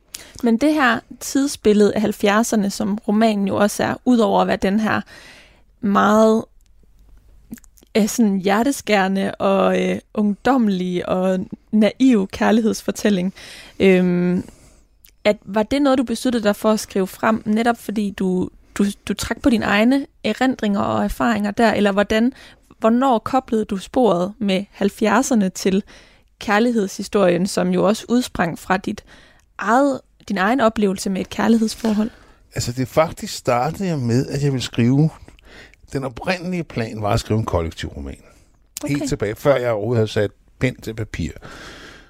[0.43, 4.79] Men det her tidsbillede af 70'erne, som romanen jo også er, udover at være den
[4.79, 5.01] her
[5.81, 6.45] meget
[7.97, 11.39] øh, sådan hjerteskærende og øh, ungdomlige og
[11.71, 13.33] naiv kærlighedsfortælling.
[13.79, 14.43] Øhm,
[15.23, 18.85] at, var det noget, du besluttede dig for at skrive frem, netop fordi du, du,
[19.07, 22.33] du trak på dine egne erindringer og erfaringer der, eller hvordan,
[22.79, 25.83] hvornår koblede du sporet med 70'erne til
[26.39, 29.03] kærlighedshistorien, som jo også udsprang fra dit
[29.57, 32.09] eget, din egen oplevelse med et kærlighedsforhold?
[32.55, 35.09] Altså det faktisk startede jeg med, at jeg ville skrive,
[35.93, 38.17] den oprindelige plan var at skrive en kollektiv roman.
[38.83, 38.95] Okay.
[38.95, 41.31] Helt tilbage, før jeg overhovedet havde sat pen til papir.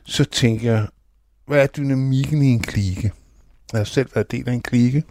[0.04, 0.88] Så tænkte jeg,
[1.46, 3.12] hvad er dynamikken i en klike?
[3.72, 5.04] Jeg har selv været del af en klike,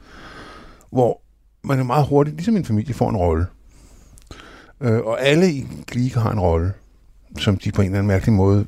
[0.90, 1.21] hvor
[1.64, 3.46] man er meget hurtigt, ligesom en familie, får en rolle.
[4.80, 6.72] Øh, og alle i en klike har en rolle,
[7.38, 8.66] som de på en eller anden mærkelig måde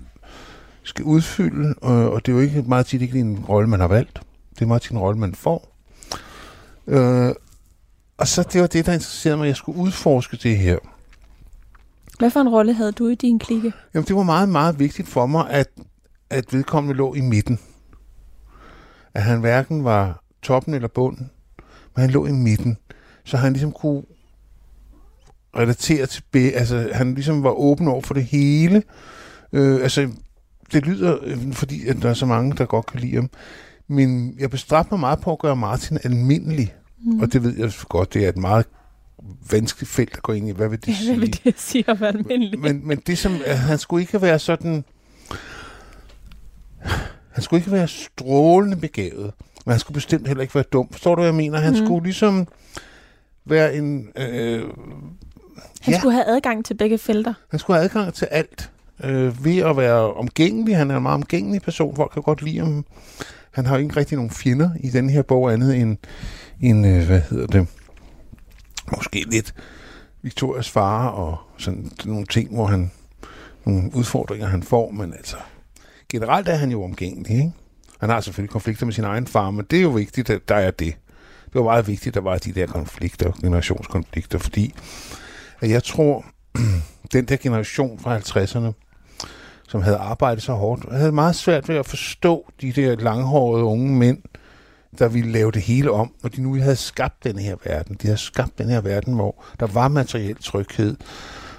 [0.83, 3.89] skal udfylde, og, og det er jo ikke meget tit ikke en rolle, man har
[3.89, 4.21] valgt.
[4.55, 5.77] Det er meget tit en rolle, man får.
[6.87, 7.35] Øh,
[8.19, 10.79] og så det var det, der interesserede mig, at jeg skulle udforske det her.
[12.19, 13.73] Hvad for en rolle havde du i din klike?
[13.95, 15.69] Jamen, det var meget, meget vigtigt for mig, at,
[16.31, 17.59] at vedkommende lå i midten.
[19.15, 21.31] At han hverken var toppen eller bunden,
[21.97, 22.77] men han lå i midten.
[23.25, 24.03] Så han ligesom kunne
[25.57, 28.83] relatere til be, altså han ligesom var åben over for det hele.
[29.53, 30.11] Øh, altså,
[30.73, 33.31] det lyder, øh, fordi at der er så mange, der godt kan lide ham.
[33.89, 36.75] Men jeg bestræbte mig meget på at gøre Martin almindelig.
[37.05, 37.21] Mm.
[37.21, 38.67] Og det ved jeg godt, det er et meget
[39.51, 40.53] vanskeligt felt at gå ind i.
[40.53, 41.09] Hvad vil det ja, sige?
[41.09, 42.59] Hvad vil det sige at være almindelig?
[42.59, 44.85] Men, men det som, han skulle ikke være sådan...
[47.31, 49.33] Han skulle ikke være strålende begavet,
[49.65, 50.89] men han skulle bestemt heller ikke være dum.
[50.91, 51.59] Forstår du, hvad jeg mener?
[51.59, 51.87] Han mm.
[51.87, 52.49] skulle ligesom
[53.45, 54.09] være en...
[54.17, 54.63] Øh,
[55.81, 57.35] han ja, skulle have adgang til begge felter.
[57.51, 58.71] Han skulle have adgang til alt.
[59.05, 60.77] Øh, ved at være omgængelig.
[60.77, 61.97] Han er en meget omgængelig person.
[61.97, 62.85] Folk kan godt lide ham.
[63.51, 65.97] Han har jo ikke rigtig nogen fjender i den her bog, andet end,
[66.61, 67.67] end øh, hvad hedder det,
[68.97, 69.55] måske lidt
[70.23, 72.91] Victorias far og sådan nogle ting, hvor han,
[73.65, 75.37] nogle udfordringer, han får, men altså,
[76.09, 77.53] generelt er han jo omgængelig, ikke?
[78.01, 80.55] Han har selvfølgelig konflikter med sin egen far, men det er jo vigtigt, at der
[80.55, 80.95] er det.
[81.45, 84.75] Det var meget vigtigt, at der var de der konflikter, generationskonflikter, fordi
[85.61, 86.25] at jeg tror,
[87.13, 88.73] den der generation fra 50'erne,
[89.69, 93.97] som havde arbejdet så hårdt, havde meget svært ved at forstå de der langhårede unge
[93.97, 94.19] mænd,
[94.99, 97.97] der ville lave det hele om, når de nu havde skabt den her verden.
[98.03, 100.97] De havde skabt den her verden, hvor der var materiel tryghed,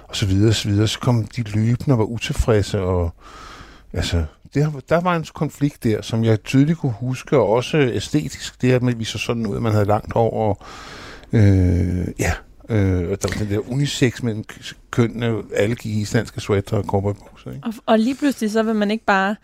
[0.08, 0.88] og så videre, og så videre.
[0.88, 3.10] Så kom de løbende og var utilfredse, og
[3.92, 8.62] altså, det, der var en konflikt der, som jeg tydeligt kunne huske, og også æstetisk,
[8.62, 10.58] det her med, at vi så sådan ud, at man havde langt over, og,
[11.32, 12.32] øh, ja,
[12.68, 14.44] Øh, og der var den der unisex mellem
[14.90, 17.50] kønnene, alle gik i islandske sweater og cowboybukser.
[17.50, 17.66] Ikke?
[17.66, 19.36] Og, og lige pludselig så vil man ikke bare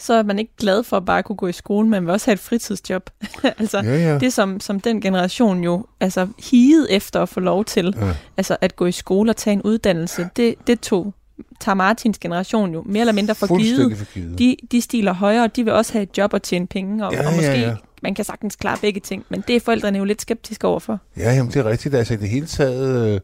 [0.00, 2.26] så er man ikke glad for at bare kunne gå i skole, men vil også
[2.26, 3.10] have et fritidsjob.
[3.58, 4.18] altså, ja, ja.
[4.18, 8.12] det som, som den generation jo altså higede efter at få lov til, ja.
[8.36, 11.14] altså at gå i skole og tage en uddannelse, det, det tog
[11.60, 13.98] tager Martins generation jo mere eller mindre for givet.
[13.98, 14.38] for givet.
[14.38, 17.12] De, de stiler højere, og de vil også have et job og tjene penge, og,
[17.12, 17.74] ja, og måske ja, ja.
[18.02, 21.00] man kan sagtens klare begge ting, men det er forældrene jo lidt skeptiske overfor.
[21.16, 21.94] Ja, jamen det er rigtigt.
[21.94, 23.20] Altså i det hele taget øh,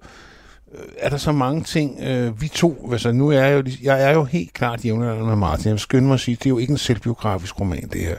[0.99, 2.01] er der så mange ting.
[2.03, 5.37] Øh, vi to, altså nu er jeg jo, jeg er jo helt klart jævnaldrende med
[5.37, 5.67] Martin.
[5.67, 8.17] Jeg vil skynde mig at sige, det er jo ikke en selvbiografisk roman, det her.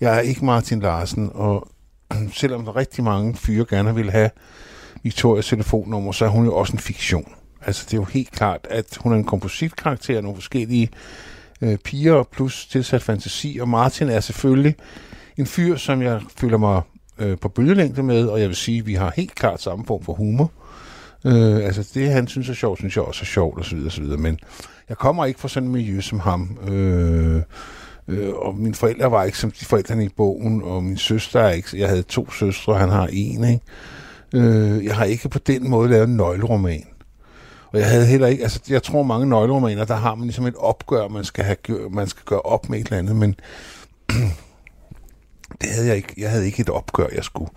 [0.00, 1.68] Jeg er ikke Martin Larsen, og
[2.40, 4.30] selvom der rigtig mange fyre gerne vil have
[5.02, 7.32] Victorias telefonnummer, så er hun jo også en fiktion.
[7.66, 10.88] Altså, det er jo helt klart, at hun er en kompositkarakter, nogle forskellige
[11.62, 14.76] øh, piger, plus tilsat fantasi, og Martin er selvfølgelig
[15.36, 16.82] en fyr, som jeg føler mig
[17.18, 20.04] øh, på bølgelængde med, og jeg vil sige, at vi har helt klart samme form
[20.04, 20.52] for humor.
[21.26, 24.38] Øh, altså, det han synes er sjovt, synes jeg også er sjovt, osv., osv., men
[24.88, 26.58] jeg kommer ikke fra sådan et miljø som ham.
[26.68, 27.42] Øh,
[28.08, 31.50] øh, og mine forældre var ikke som de forældrene i bogen, og min søster er
[31.50, 33.60] ikke, jeg havde to søstre, han har en, ikke?
[34.34, 36.84] Øh, jeg har ikke på den måde lavet en nøgleroman.
[37.72, 40.54] Og jeg havde heller ikke, altså jeg tror mange nøgleromaner, der har man ligesom et
[40.56, 43.36] opgør, man skal, have, man skal gøre op med et eller andet, men
[45.60, 46.14] det havde jeg ikke.
[46.18, 47.50] Jeg havde ikke et opgør, jeg skulle,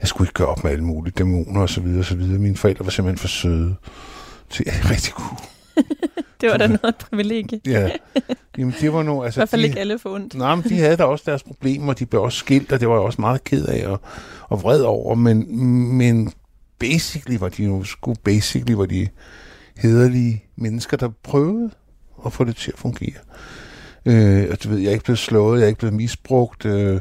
[0.00, 2.38] jeg skulle ikke gøre op med alle mulige dæmoner og så videre og så videre.
[2.38, 3.74] Mine forældre var simpelthen for søde
[4.50, 5.38] til, at jeg rigtig kunne.
[6.40, 7.60] det var da noget privilegie.
[7.66, 7.90] ja.
[8.58, 9.38] Jamen, det var nu, altså...
[9.38, 10.34] I hvert fald de, ikke alle for ondt.
[10.34, 12.94] nej, men de havde da også deres problemer, de blev også skilt, og det var
[12.94, 14.00] jeg også meget ked af og,
[14.48, 15.58] og vred over, men,
[15.96, 16.32] men
[16.78, 19.08] basically var de jo sgu basically var de
[19.76, 21.70] hederlige mennesker, der prøvede
[22.26, 23.20] at få det til at fungere.
[24.06, 27.00] Øh, og du ved, jeg er ikke blevet slået, jeg er ikke blevet misbrugt, øh,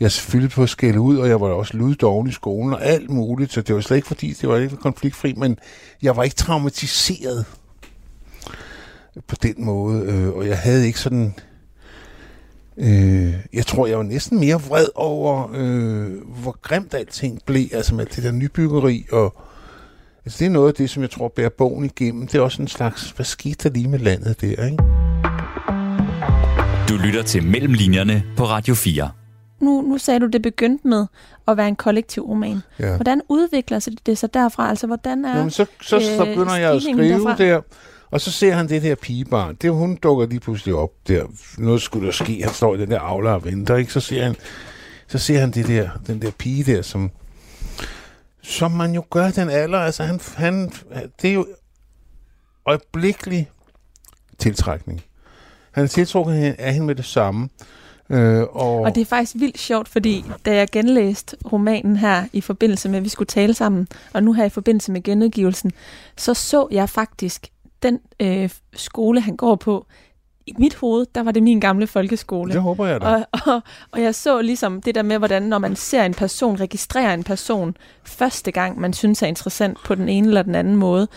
[0.00, 3.10] jeg selvfølgelig på at skælde ud, og jeg var også luddoven i skolen og alt
[3.10, 5.58] muligt, så det var slet ikke fordi, det var ikke konfliktfri, men
[6.02, 7.44] jeg var ikke traumatiseret
[9.26, 11.34] på den måde, øh, og jeg havde ikke sådan...
[12.76, 16.10] Øh, jeg tror, jeg var næsten mere vred over, øh,
[16.42, 19.36] hvor grimt alting blev, altså med det der nybyggeri, og
[20.24, 22.26] altså, det er noget af det, som jeg tror bærer bogen igennem.
[22.26, 24.82] Det er også en slags, hvad skete der lige med landet der, ikke?
[26.88, 29.10] Du lytter til Mellemlinjerne på Radio 4.
[29.60, 31.06] Nu, nu sagde du, det begyndte med
[31.48, 32.58] at være en kollektiv roman.
[32.78, 32.96] Ja.
[32.96, 34.68] Hvordan udvikler det sig derfra?
[34.68, 37.36] Altså, hvordan er Jamen, så, så, så øh, begynder jeg at skrive derfra?
[37.36, 37.60] der,
[38.12, 39.54] og så ser han det der pigebarn.
[39.54, 41.26] Det, hun dukker lige pludselig op der.
[41.58, 42.42] Noget skulle der ske.
[42.42, 43.92] Han står i den der avler og venter, ikke?
[43.92, 44.34] Så ser han,
[45.06, 47.10] så ser han det der, den der pige der, som,
[48.42, 49.78] som man jo gør den alder.
[49.78, 50.72] Altså, han, han,
[51.22, 51.46] det er jo
[52.66, 53.50] øjeblikkelig
[54.38, 55.02] tiltrækning.
[55.72, 57.48] Han er tiltrukket af hende med det samme.
[58.10, 62.40] Øh, og, Og det er faktisk vildt sjovt, fordi da jeg genlæste romanen her i
[62.40, 65.72] forbindelse med, at vi skulle tale sammen, og nu her i forbindelse med genudgivelsen,
[66.16, 69.86] så så jeg faktisk den øh, skole, han går på.
[70.46, 72.52] I mit hoved, der var det min gamle folkeskole.
[72.52, 73.06] det håber jeg da.
[73.06, 76.60] Og, og, og jeg så ligesom det der med, hvordan når man ser en person,
[76.60, 80.76] registrerer en person første gang, man synes er interessant på den ene eller den anden
[80.76, 81.08] måde,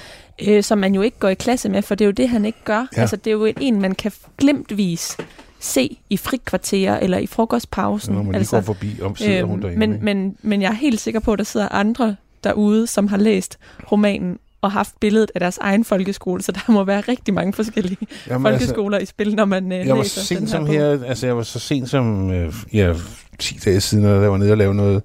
[0.48, 2.46] øh, som man jo ikke går i klasse med, for det er jo det, han
[2.46, 2.88] ikke gør.
[2.96, 3.02] Ja.
[3.02, 5.18] Altså det er jo en, man kan glimtvis
[5.60, 8.16] se i frikvarterer eller i frokostpausen.
[8.16, 9.80] når man altså, går forbi, om sidder hun derinde.
[9.80, 13.18] men, men, men jeg er helt sikker på, at der sidder andre derude, som har
[13.18, 13.58] læst
[13.92, 18.08] romanen og haft billedet af deres egen folkeskole, så der må være rigtig mange forskellige
[18.28, 20.74] Jamen, folkeskoler i spil, når man øh, Jeg var læser sent den her som bog.
[20.74, 22.94] her, altså jeg var så sent som øh, ja,
[23.40, 25.04] 10 dage siden, da jeg var nede og lave noget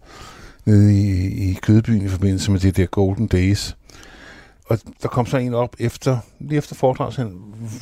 [0.65, 3.77] nede i, i Kødbyen i forbindelse med det der Golden Days.
[4.67, 7.33] Og der kom så en op efter, lige efter foredraget, han,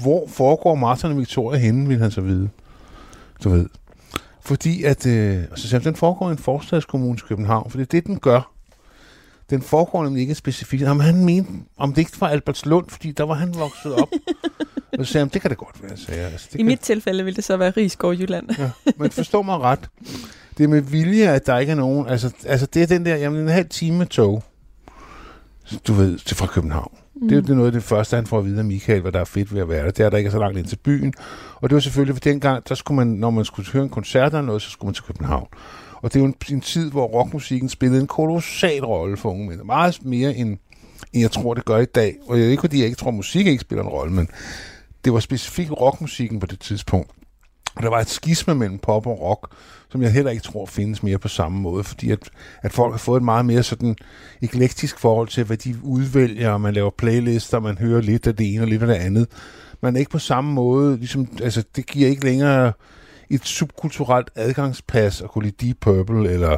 [0.02, 2.48] hvor foregår Martin og Victoria henne, ville han så vide.
[3.44, 3.66] Du ved.
[4.40, 7.84] Fordi at, øh, og så han, den foregår i en forstadskommune i København, for det
[7.84, 8.52] er det, den gør.
[9.50, 10.82] Den foregår nemlig ikke specifikt.
[10.82, 14.08] Jamen, han mente, om det ikke var Albertslund, fordi der var han vokset op.
[14.98, 16.30] og så sagde han, det kan det godt være, sagde jeg.
[16.32, 18.46] Altså, det I kan, mit tilfælde vil det så være Rigskov Jylland.
[18.58, 19.88] Ja, men forstå mig ret.
[20.58, 22.08] Det er med vilje, at der ikke er nogen...
[22.08, 23.16] Altså, altså det er den der...
[23.16, 24.42] Jamen, en halv time tog.
[25.86, 26.94] Du ved, til fra København.
[27.14, 27.28] Mm.
[27.28, 29.12] Det, er- det er noget af det første, han får at vide af Michael, hvad
[29.12, 29.90] der er fedt ved at være der.
[29.90, 31.14] Det er, der ikke er så langt ind til byen.
[31.54, 34.26] Og det var selvfølgelig, for dengang, der skulle man, når man skulle høre en koncert
[34.32, 35.46] eller noget, så skulle man til København.
[36.02, 39.48] Og det er jo en, en tid, hvor rockmusikken spillede en kolossal rolle for unge
[39.48, 39.62] mænd.
[39.62, 40.58] Meget mere end,
[41.12, 42.16] end jeg tror, det gør i dag.
[42.28, 44.28] Og jeg er ikke, fordi jeg ikke tror, at musik ikke spiller en rolle, men
[45.04, 47.10] det var specifikt rockmusikken på det tidspunkt.
[47.76, 49.54] Og der var et skisme mellem pop og rock,
[49.90, 52.30] som jeg heller ikke tror findes mere på samme måde, fordi at,
[52.62, 53.96] at folk har fået et meget mere sådan
[54.42, 58.54] eklektisk forhold til, hvad de udvælger, og man laver playlister, man hører lidt af det
[58.54, 59.26] ene og lidt af det andet.
[59.82, 62.72] Man er ikke på samme måde, ligesom, altså det giver ikke længere
[63.30, 66.56] et subkulturelt adgangspas at kunne lide Deep Purple, eller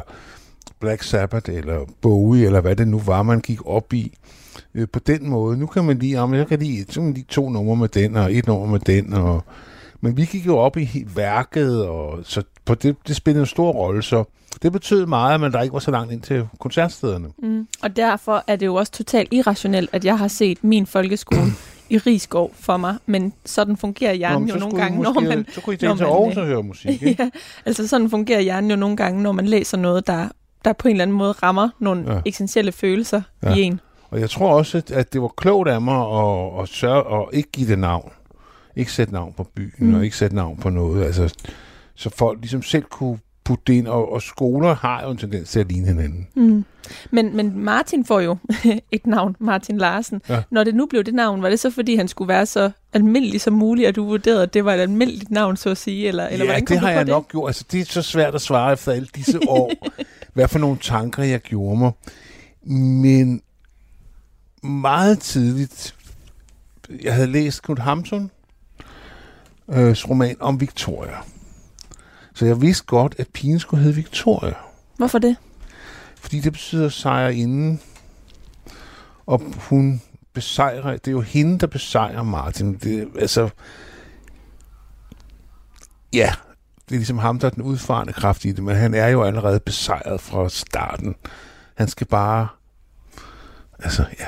[0.79, 4.17] Black Sabbath, eller Bowie, eller hvad det nu var, man gik op i
[4.75, 5.57] øh, på den måde.
[5.57, 7.87] Nu kan man lige, om jeg kan lide, så kan man lide to numre med
[7.87, 9.43] den, og et nummer med den, og
[10.01, 13.71] men vi gik jo op i værket, og så på det, det spillede en stor
[13.71, 14.23] rolle, så
[14.61, 17.27] det betød meget, at man der ikke var så langt ind til koncertstederne.
[17.43, 17.67] Mm.
[17.83, 21.41] Og derfor er det jo også totalt irrationelt, at jeg har set min folkeskole
[21.91, 25.45] i Rigskov for mig, men sådan fungerer hjernen men jo nogle gange, måske, når man...
[25.53, 27.15] Så kunne I tage til Aarhus og høre musik, ikke?
[27.23, 27.29] ja,
[27.65, 30.27] altså sådan fungerer hjernen jo nogle gange, når man læser noget, der,
[30.65, 32.19] der på en eller anden måde rammer nogle Ja.
[32.25, 33.53] essentielle følelser Ja.
[33.53, 33.79] i en.
[34.09, 37.49] Og jeg tror også, at- det var klogt af mig at, at sørge at ikke
[37.51, 38.11] give det navn.
[38.75, 39.71] Ikke sætte navn på byen.
[39.87, 39.93] Mm.
[39.95, 41.05] og ikke sætte navn på noget.
[41.05, 41.33] Altså,
[41.95, 45.49] så folk ligesom selv kunne putte det ind, og, og skoler har jo en tendens
[45.49, 46.27] til at ligne hinanden.
[46.35, 46.65] Mm.
[47.11, 48.37] Men, men Martin får jo
[48.91, 50.21] et navn, Martin Larsen.
[50.29, 50.43] Ja.
[50.49, 53.41] Når det nu blev det navn, var det så fordi, han skulle være så almindelig
[53.41, 56.07] som muligt, at du vurderede, at det var et almindeligt navn, så at sige?
[56.07, 57.11] Eller, eller ja, det har jeg det?
[57.11, 57.49] nok gjort.
[57.49, 59.71] Altså, det er så svært at svare efter alle disse år,
[60.33, 61.91] hvad for nogle tanker jeg gjorde mig.
[63.03, 63.41] Men
[64.63, 65.95] meget tidligt,
[67.03, 68.31] jeg havde læst Knud Hamsun,
[69.69, 71.17] øh, roman om Victoria.
[72.41, 74.53] Så jeg vidste godt, at pigen skulle hedde Victoria.
[74.97, 75.35] Hvorfor det?
[76.15, 77.81] Fordi det betyder sejre inden.
[79.25, 80.01] Og hun
[80.33, 82.73] besejrer, det er jo hende, der besejrer Martin.
[82.73, 83.49] Det, altså,
[86.13, 86.33] ja,
[86.89, 89.23] det er ligesom ham, der er den udfarende kraft i det, men han er jo
[89.23, 91.15] allerede besejret fra starten.
[91.75, 92.47] Han skal bare,
[93.79, 94.27] altså ja,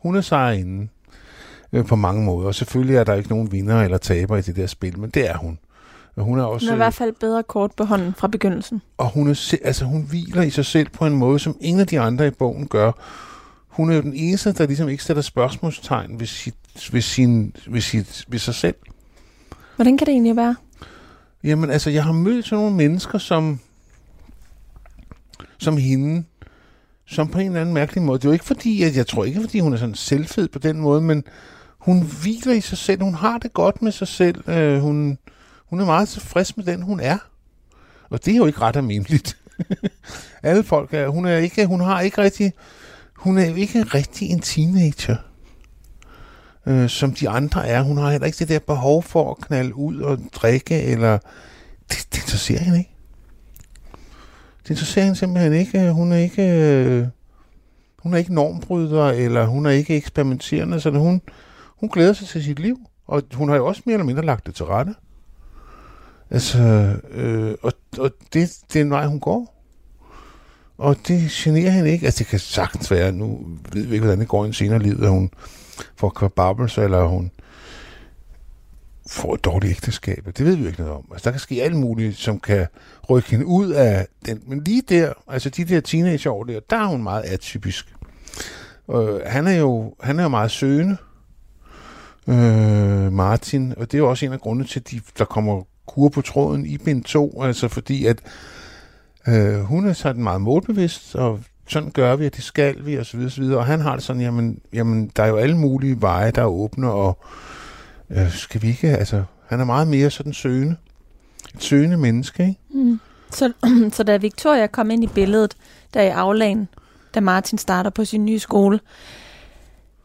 [0.00, 0.88] hun er sejrinde
[1.72, 2.46] øh, på mange måder.
[2.46, 5.30] Og selvfølgelig er der ikke nogen vinder eller taber i det der spil, men det
[5.30, 5.58] er hun.
[6.16, 6.66] Og hun er også...
[6.66, 8.82] Hun er i hvert fald bedre kort på hånden fra begyndelsen.
[8.98, 11.86] Og hun, er, altså, hun hviler i sig selv på en måde, som ingen af
[11.86, 12.92] de andre i bogen gør.
[13.68, 16.54] Hun er jo den eneste, der ligesom ikke sætter spørgsmålstegn ved, sit,
[16.92, 18.74] ved, sin, ved, sit, ved sig selv.
[19.76, 20.56] Hvordan kan det egentlig være?
[21.44, 23.60] Jamen altså, jeg har mødt sådan nogle mennesker, som
[25.62, 26.24] som hende,
[27.06, 28.18] som på en eller anden mærkelig måde.
[28.18, 30.58] Det er jo ikke fordi, at jeg tror ikke, fordi hun er sådan selvfed på
[30.58, 31.24] den måde, men
[31.78, 33.02] hun hviler i sig selv.
[33.02, 34.48] Hun har det godt med sig selv.
[34.50, 35.18] Øh, hun,
[35.72, 37.18] hun er meget tilfreds med den, hun er.
[38.10, 39.36] Og det er jo ikke ret almindeligt.
[40.42, 42.52] Alle folk er, hun er ikke, hun har ikke rigtig,
[43.16, 45.16] hun er ikke rigtig en teenager,
[46.66, 47.82] øh, som de andre er.
[47.82, 51.18] Hun har heller ikke det der behov for at knalde ud og drikke, eller
[51.88, 52.94] det, det interesserer hende ikke.
[54.62, 55.92] Det interesserer hende simpelthen ikke.
[55.92, 57.06] Hun er ikke, øh,
[57.98, 61.22] hun er ikke normbryder, eller hun er ikke eksperimenterende, så hun,
[61.80, 62.78] hun glæder sig til sit liv.
[63.06, 64.94] Og hun har jo også mere eller mindre lagt det til rette.
[66.32, 69.54] Altså, øh, og, og det, det er en vej, hun går.
[70.78, 72.04] Og det generer hende ikke.
[72.06, 74.78] Altså, det kan sagtens være, nu ved vi ikke, hvordan det går i en senere
[74.78, 75.30] liv, at hun
[75.96, 77.30] får kvababels, eller hun
[79.10, 80.26] får et dårligt ægteskab.
[80.26, 81.04] Det ved vi jo ikke noget om.
[81.12, 82.66] Altså, der kan ske alt muligt, som kan
[83.10, 84.42] rykke hende ud af den.
[84.46, 87.94] Men lige der, altså de der teenageår der, der er hun meget atypisk.
[88.90, 90.96] Øh, han, er jo, han er jo meget søgende,
[92.26, 95.62] øh, Martin, og det er jo også en af grundene til, at de, der kommer
[95.86, 98.20] kur på tråden i bind 2, altså fordi at
[99.28, 103.06] øh, hun er sådan meget målbevidst, og sådan gør vi, og det skal vi, og
[103.06, 103.58] så videre, så videre.
[103.58, 106.46] Og han har det sådan, jamen, jamen der er jo alle mulige veje, der er
[106.46, 107.18] åbne, og
[108.10, 110.76] øh, skal vi ikke, altså, han er meget mere sådan søgende.
[111.54, 112.60] Et søgende menneske, ikke?
[112.70, 113.00] Mm.
[113.30, 113.52] Så,
[113.96, 115.56] så da Victoria kom ind i billedet,
[115.94, 116.68] der i aflagen,
[117.14, 118.80] da Martin starter på sin nye skole,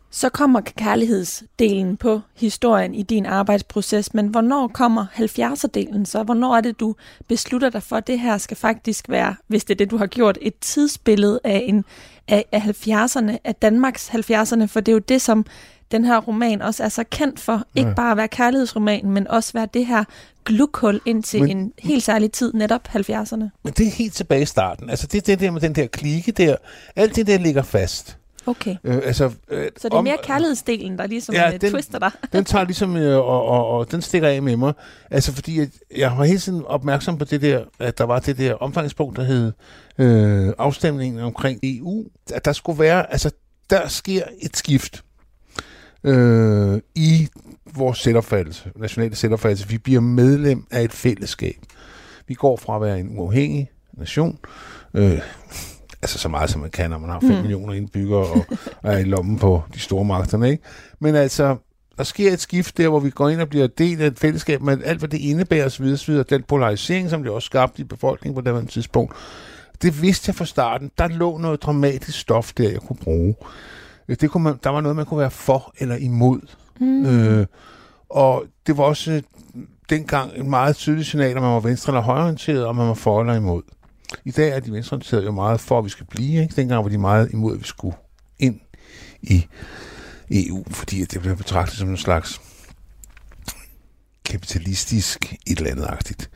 [0.10, 6.24] så kommer kærlighedsdelen på historien i din arbejdsproces, men hvornår kommer 70'er-delen så?
[6.24, 6.96] Hvornår er det, du
[7.28, 10.08] beslutter dig for, at det her skal faktisk være, hvis det er det, du har
[10.08, 11.86] gjort, et tidsbillede af, en,
[12.28, 15.46] af, af 70'erne, af Danmarks 70'erne, for det er jo det, som
[15.92, 17.64] den her roman også er så kendt for.
[17.76, 20.04] Ikke bare at være kærlighedsroman, men også være det her
[20.46, 23.50] glukhul ind til men, en helt særlig tid, netop 70'erne.
[23.64, 24.90] Men det er helt tilbage i starten.
[24.90, 26.56] Altså det er det der med den der klike der.
[26.96, 28.18] Alt det der ligger fast.
[28.48, 28.76] Okay.
[28.84, 32.12] Øh, altså, øh, så det er om, mere kærlighedsdelen, der ligesom ja, den, twister dig?
[32.34, 34.74] den tager ligesom, øh, og, og, og den stikker af med mig.
[35.12, 38.38] Altså fordi, at jeg var hele tiden opmærksom på det der, at der var det
[38.38, 39.52] der omfangspunkt, der hed
[39.98, 42.06] øh, afstemningen omkring EU.
[42.34, 43.32] At der skulle være, altså
[43.70, 45.04] der sker et skift
[46.04, 47.28] øh, i
[47.76, 49.68] vores selvopfattelse, nationale selvopfattelse.
[49.68, 51.58] Vi bliver medlem af et fællesskab.
[52.28, 54.40] Vi går fra at være en uafhængig nation,
[54.94, 55.22] øh,
[56.02, 57.36] altså så meget som man kan, når man har 5 mm.
[57.36, 58.46] millioner indbyggere og,
[58.84, 60.50] og er i lommen på de store magterne.
[60.52, 60.64] Ikke?
[61.00, 61.58] Men altså,
[61.98, 64.62] der sker et skift der, hvor vi går ind og bliver del af et fællesskab
[64.62, 65.86] med alt, hvad det indebærer osv.
[65.86, 66.24] osv.
[66.24, 69.14] Den polarisering, som det også skabte i befolkningen på det tidspunkt,
[69.82, 70.92] det vidste jeg fra starten.
[70.98, 73.36] Der lå noget dramatisk stof der, jeg kunne bruge.
[74.08, 76.40] Det kunne man, der var noget, man kunne være for eller imod.
[76.80, 77.06] Mm.
[77.06, 77.46] Øh,
[78.10, 79.22] og det var også
[79.90, 83.22] dengang en meget tydelig signal, om man var venstre- eller højreorienteret, og man var for
[83.22, 83.62] eller imod.
[84.26, 86.42] I dag er de venstreorienterede jo meget for, at vi skal blive.
[86.42, 86.56] Ikke?
[86.56, 87.98] Dengang var de meget imod, at vi skulle
[88.40, 88.60] ind
[89.22, 89.46] i
[90.32, 92.42] EU, fordi det blev betragtet som en slags
[94.26, 96.30] kapitalistisk et eller andet agtigt.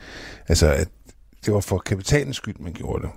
[0.48, 0.88] Altså, at
[1.46, 3.10] det var for kapitalens skyld, man gjorde det.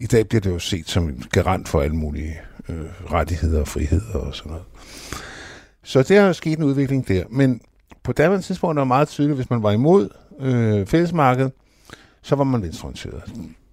[0.00, 3.68] I dag bliver det jo set som en garant for alle mulige øh, rettigheder og
[3.68, 4.64] friheder og sådan noget.
[5.82, 7.24] Så der har sket en udvikling der.
[7.30, 7.60] Men
[8.02, 10.08] på daværende tidspunkt var det meget tydeligt, hvis man var imod
[10.40, 11.52] øh, fællesmarkedet,
[12.22, 13.22] så var man venstreorienteret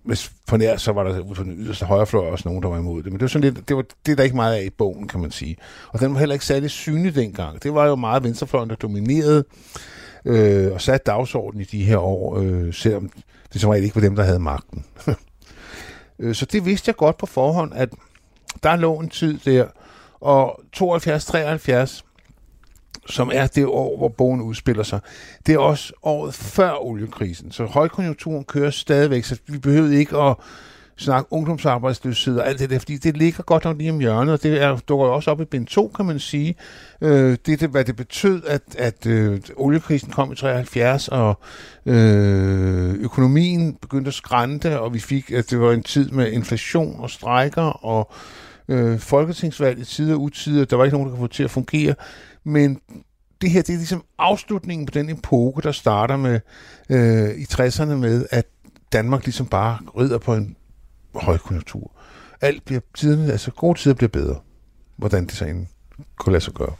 [0.04, 3.12] hvis på så var der på den yderste højrefløj også nogen, der var imod det.
[3.12, 5.08] Men det var sådan lidt, det var det er der ikke meget af i bogen,
[5.08, 5.58] kan man sige.
[5.90, 7.64] Og den var heller ikke særlig synlig dengang.
[7.64, 9.44] Det var jo meget venstrefløjen, der dominerede
[10.26, 13.10] øh, og satte dagsordenen i de her år, øh, selvom
[13.54, 14.86] det som regel ikke var dem, der havde magten.
[16.20, 17.90] øh, så det vidste jeg godt på forhånd, at
[18.64, 19.66] der lå en tid der,
[20.22, 22.04] og 72-73,
[23.12, 25.00] som er det år, hvor bogen udspiller sig.
[25.46, 30.36] Det er også året før oliekrisen, så højkonjunkturen kører stadigvæk, så vi behøver ikke at
[31.02, 34.44] snakke ungdomsarbejdsløshed og alt det der, fordi det ligger godt nok lige om hjørnet, og
[34.44, 36.56] det er, dukker også op i bind 2, kan man sige.
[37.02, 41.40] Øh, det, det, hvad det betød, at, at øh, oliekrisen kom i 73, og
[41.86, 46.96] øh, økonomien begyndte at skrænte, og vi fik, at det var en tid med inflation
[47.00, 48.12] og strejker, og
[48.68, 51.52] øh, folketingsvalg i tider og utider, der var ikke nogen, der kunne få til at
[51.52, 51.96] fungere.
[52.44, 52.80] Men
[53.42, 56.40] det her, det er ligesom afslutningen på den epoke, der starter med
[56.90, 58.46] øh, i 60'erne med, at
[58.94, 60.56] Danmark ligesom bare rider på en
[61.16, 61.92] højkonjunktur.
[62.42, 64.40] Alt bliver, tiderne, altså gode tider bliver bedre.
[64.98, 65.68] Hvordan det så end
[66.16, 66.74] kunne lade sig gøre.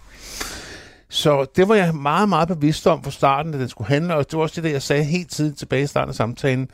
[1.10, 4.32] Så det var jeg meget, meget bevidst om fra starten, at den skulle handle, og
[4.32, 6.70] det var også det, der jeg sagde helt tiden tilbage i starten af samtalen.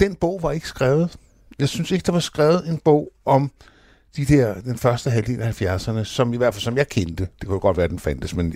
[0.00, 1.16] Den bog var ikke skrevet.
[1.58, 3.50] Jeg synes ikke, der var skrevet en bog om
[4.16, 7.28] de der, den første halvdel af 70'erne, som i hvert fald som jeg kendte.
[7.40, 8.54] Det kunne godt være, at den fandtes, men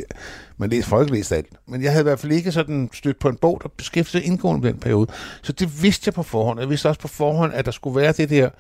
[0.57, 1.47] man læste, folk læste alt.
[1.69, 4.33] Men jeg havde i hvert fald ikke sådan stødt på en bog, der beskæftigede sig
[4.33, 5.11] indgående med den periode.
[5.43, 6.61] Så det vidste jeg på forhånd.
[6.61, 8.51] Jeg vidste også på forhånd, at der skulle være det der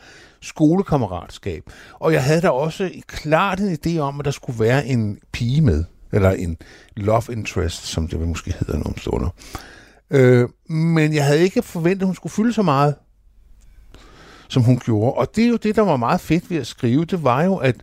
[0.42, 1.62] skolekammeratskab.
[1.92, 5.60] Og jeg havde da også klart en idé om, at der skulle være en pige
[5.60, 6.56] med, eller en
[6.96, 9.28] love interest, som det måske hedder nogle stunder.
[10.10, 12.94] Øh, men jeg havde ikke forventet, at hun skulle fylde så meget
[14.48, 15.12] som hun gjorde.
[15.12, 17.04] Og det er jo det, der var meget fedt ved at skrive.
[17.04, 17.76] Det var jo, at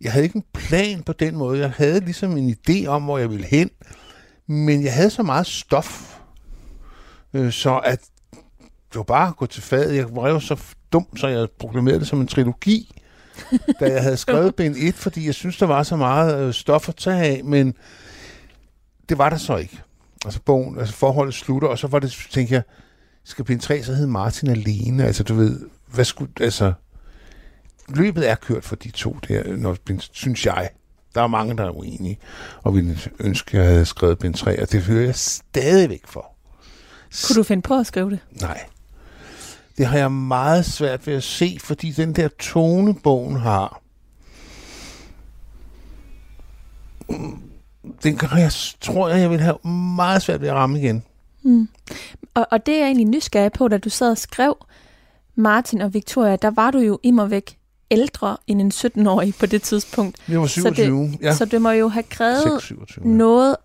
[0.00, 1.58] jeg havde ikke en plan på den måde.
[1.58, 3.70] Jeg havde ligesom en idé om, hvor jeg ville hen.
[4.46, 6.18] Men jeg havde så meget stof,
[7.34, 8.00] øh, så at
[8.92, 9.96] det var bare at gå til fadet.
[9.96, 10.56] Jeg var jo så
[10.92, 13.02] dum, så jeg proklamerede det som en trilogi,
[13.80, 16.88] da jeg havde skrevet ben 1, fordi jeg synes, der var så meget øh, stof
[16.88, 17.74] at tage af, men
[19.08, 19.80] det var der så ikke.
[20.24, 22.62] Altså bogen, altså forholdet slutter, og så var det, tænkte jeg,
[23.28, 25.04] skal bind 3 så hedde Martin alene?
[25.04, 26.72] Altså du ved, hvad skulle, altså,
[27.88, 29.76] løbet er kørt for de to der, når,
[30.12, 30.70] synes jeg.
[31.14, 32.18] Der er mange, der er uenige,
[32.62, 36.34] og ville ønske, at jeg havde skrevet bind 3, og det hører jeg stadigvæk for.
[37.26, 38.18] Kunne du finde på at skrive det?
[38.40, 38.60] Nej.
[39.78, 43.82] Det har jeg meget svært ved at se, fordi den der tone, bogen har,
[48.02, 49.58] den kan jeg, tror jeg, jeg vil have
[49.94, 51.02] meget svært ved at ramme igen.
[51.42, 51.68] Mm.
[52.38, 54.66] Og, og det er jeg egentlig nysgerrig på, da du sad og skrev
[55.34, 57.58] Martin og Victoria, der var du jo immer væk
[57.90, 60.16] ældre end en 17-årig på det tidspunkt.
[60.28, 61.34] Jeg var 27, så det, ja.
[61.34, 63.10] Så det må jo have krævet 6, 27, ja.
[63.10, 63.56] noget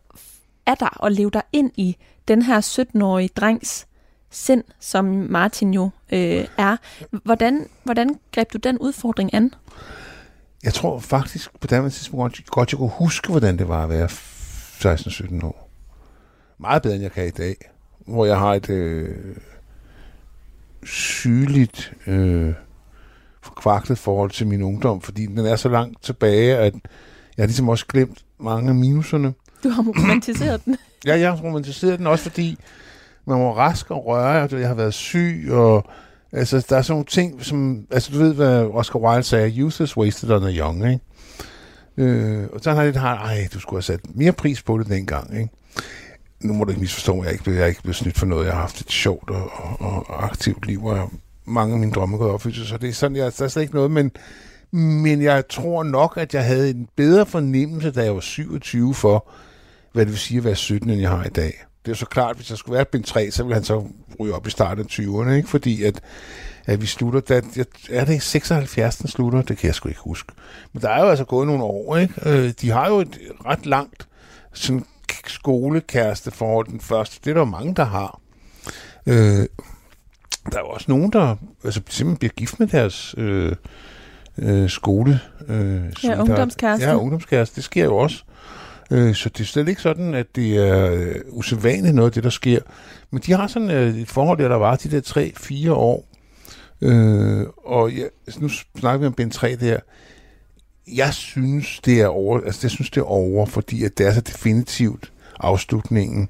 [0.65, 1.97] af dig at leve dig ind i
[2.27, 3.87] den her 17-årige drengs
[4.29, 6.77] sind, som Martin jo øh, er.
[7.23, 9.53] Hvordan, hvordan greb du den udfordring an?
[10.63, 14.07] Jeg tror faktisk på det tidspunkt godt, jeg kunne huske, hvordan det var at være
[14.09, 15.69] 16-17 år.
[16.59, 17.55] Meget bedre, end jeg kan i dag.
[18.05, 19.15] Hvor jeg har et øh,
[20.83, 22.53] sygeligt øh,
[23.41, 26.73] forkvaklet forhold til min ungdom, fordi den er så langt tilbage, at
[27.37, 29.33] jeg har ligesom også glemt mange af minuserne.
[29.63, 30.77] Du har romantiseret den.
[31.05, 32.57] Ja, jeg har romantiseret den også, fordi
[33.25, 35.85] man var rask og røre, og jeg har været syg, og
[36.31, 39.81] altså, der er sådan nogle ting, som, altså du ved, hvad Oscar Wilde sagde, youth
[39.81, 40.99] is wasted on the young, ikke?
[41.97, 44.77] Øh, og så har jeg lidt har, ej, du skulle have sat mere pris på
[44.77, 45.49] det dengang, ikke?
[46.43, 48.45] Nu må du ikke misforstå, mig, jeg ikke, jeg er ikke blevet snydt for noget.
[48.45, 51.11] Jeg har haft et sjovt og, og, og aktivt liv, og
[51.45, 53.75] mange af mine drømme går opfyldt, så det er sådan, jeg, der er slet ikke
[53.75, 54.11] noget, men,
[54.71, 59.27] men jeg tror nok, at jeg havde en bedre fornemmelse, da jeg var 27 for,
[59.93, 61.65] hvad det vil sige at være 17, end jeg har i dag.
[61.85, 63.87] Det er så klart, at hvis jeg skulle være bind 3, så ville han så
[64.19, 65.49] ryge op i starten af 20'erne, ikke?
[65.49, 66.01] fordi at,
[66.65, 69.41] at vi slutter, da, jeg, er det 76, den slutter?
[69.41, 70.33] Det kan jeg sgu ikke huske.
[70.73, 72.13] Men der er jo altså gået nogle år, ikke?
[72.25, 74.07] Øh, de har jo et ret langt
[74.53, 74.85] sådan
[75.29, 77.19] skolekæresteforhold, den første.
[77.23, 78.19] Det er der jo mange, der har.
[79.07, 79.45] Øh,
[80.51, 83.55] der er jo også nogen, der altså, simpelthen bliver gift med deres øh,
[84.37, 85.19] øh, skole.
[85.47, 86.87] Øh, ja, ungdomskæreste.
[86.87, 87.55] Ja, ungdomskæreste.
[87.55, 88.23] Det sker jo også.
[88.91, 92.23] Øh, så det er slet ikke sådan, at det er øh, usædvanligt noget af det,
[92.23, 92.59] der sker.
[93.11, 95.31] Men de har sådan øh, et forhold, der, der var de der
[95.67, 96.05] 3-4 år.
[96.81, 98.49] Øh, og ja, altså, nu
[98.79, 99.79] snakker vi om Ben 3 der.
[100.87, 104.13] Jeg synes, det er over, altså jeg synes, det er over, fordi at det er
[104.13, 105.12] så definitivt
[105.43, 106.29] afslutningen,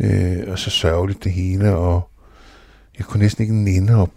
[0.00, 2.10] øh, og så sørgeligt det hele, og
[2.98, 4.10] jeg kunne næsten ikke nænde op,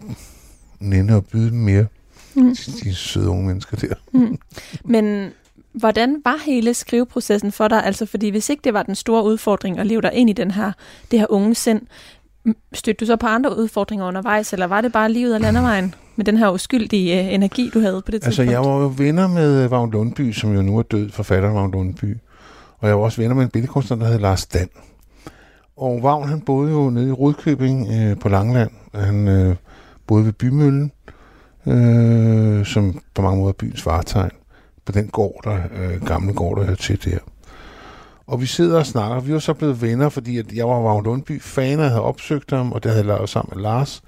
[0.80, 1.86] nænde at byde dem mere.
[2.34, 2.56] Mm.
[2.56, 3.94] De, de søde unge mennesker der.
[4.12, 4.38] Mm.
[4.84, 5.30] Men
[5.72, 7.84] hvordan var hele skriveprocessen for dig?
[7.84, 10.50] Altså, fordi hvis ikke det var den store udfordring at leve dig ind i den
[10.50, 10.72] her,
[11.10, 11.80] det her unge sind,
[12.72, 16.24] stødte du så på andre udfordringer undervejs, eller var det bare livet af landevejen med
[16.24, 18.50] den her uskyldige uh, energi, du havde på det tidspunkt?
[18.50, 21.70] Altså, jeg var jo venner med Vagn Lundby, som jo nu er død, forfatter Vagn
[21.70, 22.16] Lundby.
[22.82, 24.68] Og jeg var også venner med en billedkunstner, der hed Lars Dan.
[25.76, 28.70] Og Vagn, han boede jo nede i Rudkøbing øh, på Langland.
[28.94, 29.56] Han øh,
[30.06, 30.92] boede ved Bymøllen,
[31.66, 34.30] øh, som på mange måder er byens varetegn.
[34.84, 37.18] På den gård, der, øh, gamle gård, der hører til der.
[38.26, 39.20] Og vi sidder og snakker.
[39.20, 42.50] Vi var så blevet venner, fordi at jeg var Vagn Lundby fan, og havde opsøgt
[42.50, 44.02] ham, og det havde jeg lavet sammen med Lars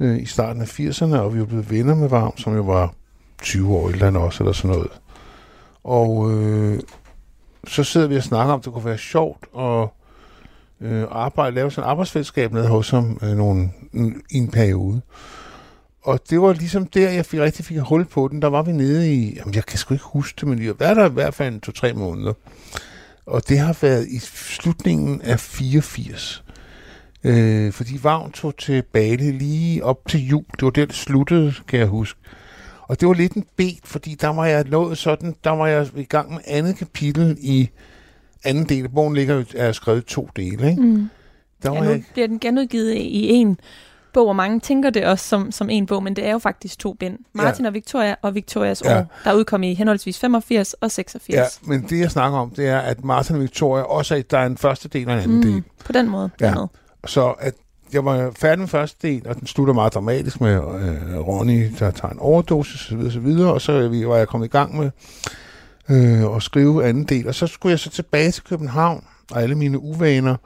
[0.00, 2.94] øh, i starten af 80'erne, og vi var blevet venner med Vagn, som jo var
[3.42, 4.90] 20 år eller andet også, eller sådan noget.
[5.84, 6.80] Og øh,
[7.66, 9.88] så sidder vi og snakker om, at det kunne være sjovt at
[10.80, 13.70] øh, arbejde, lave sådan et arbejdsfællesskab nede hos ham øh, nogle,
[14.30, 15.00] i en periode.
[16.02, 18.42] Og det var ligesom der, jeg fik, rigtig fik hul på den.
[18.42, 20.94] Der var vi nede i, jamen jeg kan sgu ikke huske det, men vi var
[20.94, 22.32] der i hvert fald en to-tre måneder.
[23.26, 26.44] Og det har været i slutningen af 84.
[27.24, 30.44] Øh, fordi Vagn tog til Bali lige op til jul.
[30.52, 32.20] Det var der, det sluttede, kan jeg huske.
[32.88, 35.86] Og det var lidt en bet, fordi der var jeg nået sådan, der var jeg
[35.96, 37.70] i gang med andet kapitel i
[38.44, 38.88] anden del.
[38.88, 40.82] Bogen ligger er skrevet to dele, ikke?
[40.82, 41.08] Mm.
[41.62, 43.60] Der Ja, var nu jeg, bliver den genudgivet i en
[44.12, 46.78] bog, og mange tænker det også som, som en bog, men det er jo faktisk
[46.78, 47.18] to bind.
[47.32, 47.68] Martin ja.
[47.68, 48.98] og Victoria og Victorias ja.
[48.98, 51.36] år, der udkom i henholdsvis 85 og 86.
[51.36, 54.38] Ja, men det jeg snakker om, det er, at Martin og Victoria også er, der
[54.38, 55.62] er en første del og en anden mm, del.
[55.84, 56.30] På den måde.
[56.40, 56.54] Ja.
[57.06, 57.54] Så at
[57.92, 61.90] jeg var færdig med første del, og den slutter meget dramatisk med øh, Ronny, der
[61.90, 62.98] tager en overdosis osv.
[62.98, 64.90] Og så, videre, og så var jeg kommet i gang med
[65.90, 67.28] øh, at skrive anden del.
[67.28, 70.36] Og så skulle jeg så tilbage til København, og alle mine uvaner,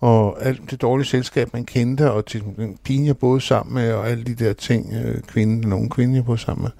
[0.00, 3.92] og alt det dårlige selskab, man kendte, og til den pige, jeg boede sammen med,
[3.92, 6.70] og alle de der ting, øh, kvinde, den unge kvinde, jeg boede sammen med.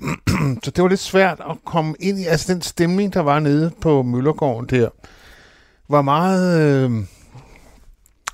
[0.64, 3.70] så det var lidt svært at komme ind i, altså den stemning, der var nede
[3.80, 4.88] på Møllergården der,
[5.88, 7.04] var meget, øh,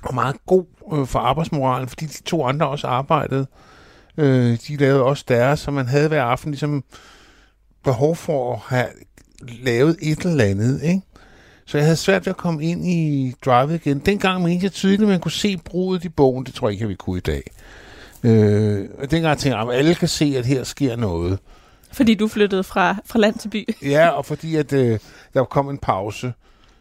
[0.03, 3.47] var meget god øh, for arbejdsmoralen, fordi de to andre også arbejdede.
[4.17, 6.83] Øh, de lavede også deres, så man havde hver aften ligesom
[7.83, 8.87] behov for at have
[9.39, 11.01] lavet et eller andet, ikke?
[11.65, 13.99] Så jeg havde svært ved at komme ind i drivet igen.
[13.99, 16.45] Dengang mente jeg tydeligt, at man kunne se brudet i bogen.
[16.45, 17.43] Det tror jeg ikke, at vi kunne i dag.
[18.23, 21.39] Øh, og dengang tænkte jeg, at alle kan se, at her sker noget.
[21.91, 23.67] Fordi du flyttede fra, fra land til by.
[23.81, 24.99] ja, og fordi at, øh,
[25.33, 26.33] der kom en pause.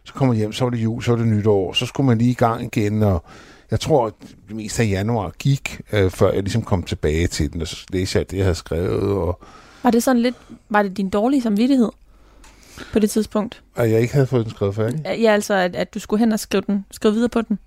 [0.07, 1.73] Så kom man hjem, så var det jul, så var det nytår.
[1.73, 3.25] Så skulle man lige i gang igen, og
[3.71, 4.13] jeg tror, at
[4.49, 7.87] det meste af januar gik, øh, før jeg ligesom kom tilbage til den, og så
[7.89, 9.13] læste jeg det, jeg havde skrevet.
[9.13, 9.41] Og
[9.83, 10.37] var det sådan lidt,
[10.69, 11.89] var det din dårlige samvittighed
[12.93, 13.63] på det tidspunkt?
[13.77, 15.01] At jeg ikke havde fået den skrevet færdig?
[15.05, 17.59] Ja, altså, at, at du skulle hen og skrive, den, skrive videre på den?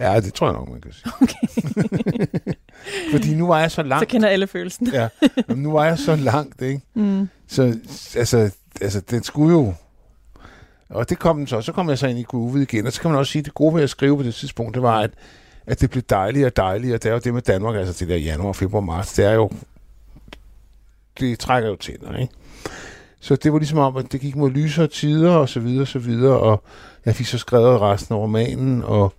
[0.00, 1.12] Ja, det tror jeg nok, man kan sige.
[1.20, 2.32] Okay.
[3.12, 4.02] Fordi nu var jeg så langt.
[4.02, 4.86] Så kender alle følelsen.
[4.92, 5.08] ja,
[5.48, 6.80] men nu var jeg så langt, ikke?
[6.94, 7.28] Mm.
[7.48, 7.78] Så
[8.16, 8.50] altså,
[8.80, 9.74] altså, den skulle jo
[10.92, 11.60] og det kom den så.
[11.60, 12.86] Så kom jeg så ind i groovet igen.
[12.86, 14.74] Og så kan man også sige, at det gode ved at skrive på det tidspunkt,
[14.74, 15.10] det var, at,
[15.66, 16.98] at det blev dejligere og dejligere.
[16.98, 19.50] Det er jo det med Danmark, altså det der januar, februar, marts, det er jo...
[21.20, 22.34] Det trækker jo tænder, ikke?
[23.20, 25.88] Så det var ligesom om, at det gik mod lysere tider, og så videre, og
[25.88, 26.62] så videre, og
[27.04, 29.12] jeg fik så skrevet resten af romanen, og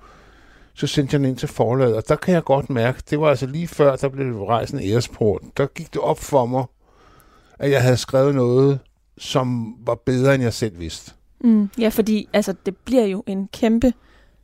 [0.74, 3.30] så sendte jeg den ind til forlaget, og der kan jeg godt mærke, det var
[3.30, 6.66] altså lige før, der blev rejsen æresport, der gik det op for mig,
[7.60, 8.80] at jeg havde skrevet noget,
[9.18, 11.12] som var bedre, end jeg selv vidste.
[11.44, 13.94] Mm, ja, fordi altså, det bliver jo en kæmpe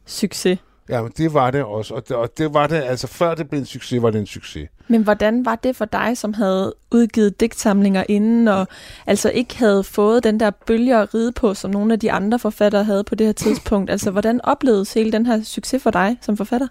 [0.05, 0.59] succes.
[0.89, 1.93] Ja, men det var det også.
[1.93, 4.25] Og det, og det var det, altså før det blev en succes, var det en
[4.25, 4.69] succes.
[4.87, 8.67] Men hvordan var det for dig, som havde udgivet digtsamlinger inden, og
[9.07, 12.39] altså ikke havde fået den der bølge at ride på, som nogle af de andre
[12.39, 13.91] forfattere havde på det her tidspunkt?
[13.91, 16.67] Altså, hvordan oplevedes hele den her succes for dig som forfatter?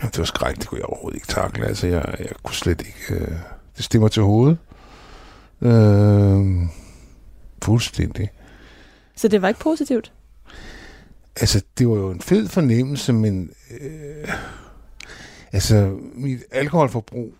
[0.00, 1.66] Jamen, det var skrækkeligt, det kunne jeg overhovedet ikke takle.
[1.66, 3.20] Altså, jeg, jeg kunne slet ikke...
[3.24, 3.28] Øh,
[3.76, 4.58] det stemmer til hovedet.
[5.60, 6.68] Øh,
[7.62, 8.28] fuldstændig.
[9.20, 10.12] Så det var ikke positivt?
[11.36, 13.50] Altså, det var jo en fed fornemmelse, men
[13.80, 14.28] øh,
[15.52, 17.34] altså, mit alkoholforbrug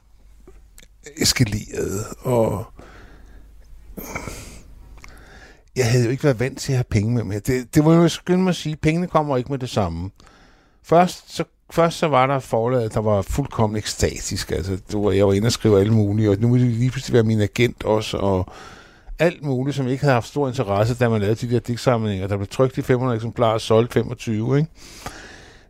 [1.17, 2.65] eskalerede, og
[5.77, 7.47] jeg havde jo ikke været vant til at have penge med mig.
[7.47, 10.11] Det, det var jo skyndt mig at sige, at pengene kommer ikke med det samme.
[10.83, 14.51] Først så, først så var der forlaget, der var fuldkommen ekstatisk.
[14.51, 16.91] Altså, det var, jeg var inde og skrive alle mulige, og nu ville det lige
[16.91, 18.53] pludselig være min agent også, og
[19.21, 22.27] alt muligt, som ikke havde haft stor interesse, da man lavede de der digtsamlinger.
[22.27, 24.71] Der blev trykt i 500 eksemplarer og solgt 25, ikke?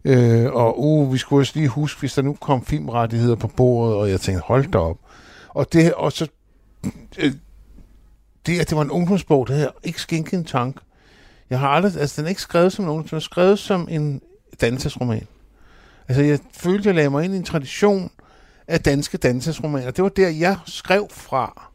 [0.05, 3.97] Øh, og uh, vi skulle også lige huske, hvis der nu kom filmrettigheder på bordet,
[3.97, 4.97] og jeg tænkte, hold da op.
[5.49, 6.29] Og det, og så,
[7.19, 7.33] øh,
[8.47, 10.77] det, at det var en ungdomsbog, det havde ikke skænket en tank.
[11.51, 13.89] Jeg har aldrig, altså den er ikke skrevet som en ungdomsbog, den er skrevet som
[13.91, 14.21] en
[14.61, 15.27] dansesroman.
[16.09, 18.11] Altså jeg følte, jeg lagde mig ind i en tradition
[18.69, 19.91] af danske dansesromaner.
[19.91, 21.70] Det var der, jeg skrev fra.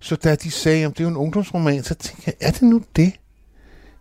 [0.00, 2.82] Så da de sagde, at det er en ungdomsroman, så tænkte jeg, er det nu
[2.96, 3.12] det?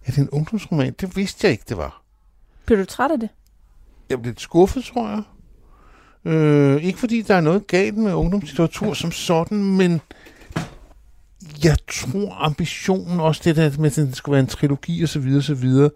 [0.06, 0.96] Er det en ungdomsroman?
[1.02, 2.02] Det vidste jeg ikke, det var.
[2.66, 3.30] Blev du træt af det?
[4.10, 5.24] Jeg blev lidt skuffet, tror jeg.
[6.26, 10.02] Øh, ikke fordi der er noget galt med ungdomslitteratur som sådan, men
[11.64, 15.20] jeg tror ambitionen også det der med, at det skulle være en trilogi og så
[15.20, 15.90] videre, så videre,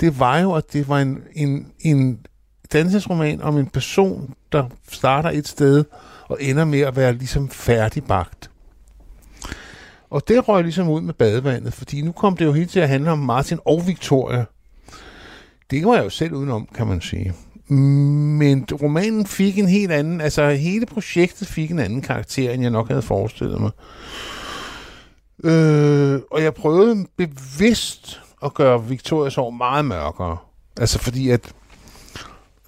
[0.00, 2.26] det var jo, at det var en, en, en
[2.72, 5.84] dansesroman om en person, der starter et sted
[6.28, 8.50] og ender med at være ligesom færdigbagt.
[10.10, 12.88] Og det røg ligesom ud med badevandet, fordi nu kom det jo helt til at
[12.88, 14.44] handle om Martin og Victoria.
[15.70, 17.34] Det var jeg jo selv udenom, kan man sige.
[17.68, 22.70] Men romanen fik en helt anden, altså hele projektet fik en anden karakter, end jeg
[22.70, 23.70] nok havde forestillet mig.
[25.44, 30.36] Øh, og jeg prøvede bevidst at gøre Victorias år meget mørkere.
[30.76, 31.52] Altså fordi at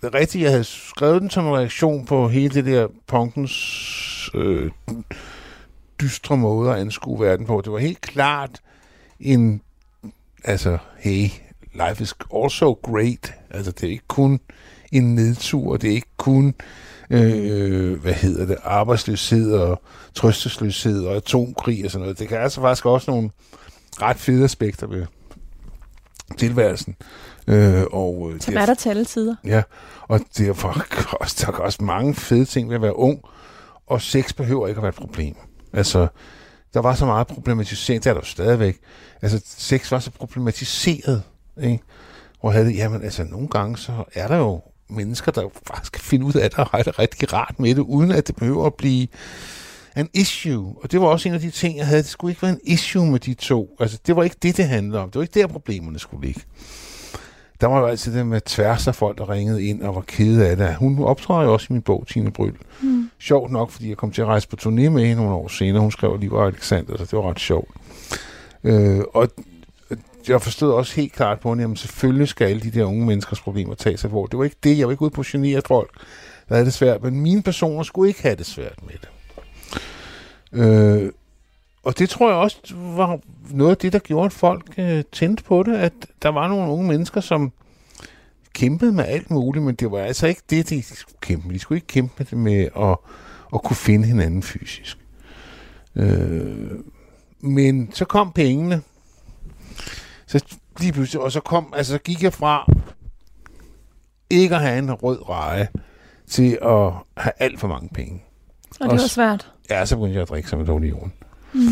[0.03, 4.71] det rigtige, jeg havde skrevet den som en reaktion på hele det der punkens øh,
[6.01, 7.61] dystre måde at anskue verden på.
[7.65, 8.61] Det var helt klart
[9.21, 9.63] en,
[10.45, 11.29] altså, hey,
[11.75, 13.35] life is also great.
[13.51, 14.41] Altså, det er ikke kun
[14.93, 16.55] en nedtur, det er ikke kun,
[17.11, 19.83] øh, hvad hedder det, arbejdsløshed og
[20.15, 22.19] trøstesløshed og atomkrig og sådan noget.
[22.19, 23.31] Det kan altså faktisk også nogle
[24.03, 25.07] ret fede aspekter ved
[26.39, 26.97] tilværelsen.
[27.47, 29.37] Øh, og, øh, Som er der til alle tider.
[29.45, 29.63] Ja,
[30.03, 30.69] og derfor
[31.21, 33.21] også, der er også mange fede ting ved at være ung,
[33.87, 35.35] og sex behøver ikke at være et problem.
[35.77, 36.09] Altså,
[36.75, 38.79] der var så meget problematisering, det er der jo stadigvæk.
[39.23, 41.23] Altså, sex var så problematiseret,
[41.63, 41.79] ikke?
[42.41, 46.03] Hvor havde det, jamen altså, nogle gange så er der jo mennesker, der faktisk kan
[46.03, 48.67] finde ud af det og have det rigtig rart med det, uden at det behøver
[48.67, 49.09] at blive
[49.97, 50.77] en issue.
[50.83, 52.03] Og det var også en af de ting, jeg havde.
[52.03, 53.77] Det skulle ikke være en issue med de to.
[53.81, 55.11] Altså, det var ikke det, det handlede om.
[55.11, 56.41] Det var ikke der, problemerne skulle ligge.
[57.61, 60.49] Der var jo altid det med tværs af folk, der ringede ind og var kede
[60.49, 60.77] af det.
[60.77, 62.55] Hun optræder jo også i min bog, Tine Bryl.
[62.83, 63.11] Mm.
[63.19, 65.81] Sjovt nok, fordi jeg kom til at rejse på turné med hende nogle år senere.
[65.81, 67.71] Hun skrev lige var Alexander, så det var ret sjovt.
[68.65, 69.29] Øh, og
[70.29, 73.41] jeg forstod også helt klart på hende, at selvfølgelig skal alle de der unge menneskers
[73.41, 74.27] problemer tage sig hvor.
[74.27, 74.79] Det var ikke det.
[74.79, 75.91] Jeg var ikke ude på at genere folk,
[76.49, 77.03] der havde det svært.
[77.03, 79.09] Men mine personer skulle ikke have det svært med det.
[80.53, 81.13] Øh,
[81.83, 83.19] og det tror jeg også var
[83.51, 85.93] noget af det, der gjorde, at folk øh, tændte på det, at
[86.23, 87.53] der var nogle unge mennesker, som
[88.53, 91.55] kæmpede med alt muligt, men det var altså ikke det, de skulle kæmpe med.
[91.55, 92.97] De skulle ikke kæmpe med at,
[93.55, 94.99] at kunne finde hinanden fysisk.
[95.97, 96.71] Øh,
[97.41, 98.83] men så kom pengene.
[100.27, 100.45] Så
[100.81, 102.73] lige pludselig, og så kom, altså så gik jeg fra
[104.31, 105.69] ikke at have en rød reje,
[106.27, 108.23] til at have alt for mange penge.
[108.81, 109.53] Og det var svært.
[109.71, 111.13] Ja, så begyndte jeg at drikke som en dårlig jorden.
[111.53, 111.69] Mm.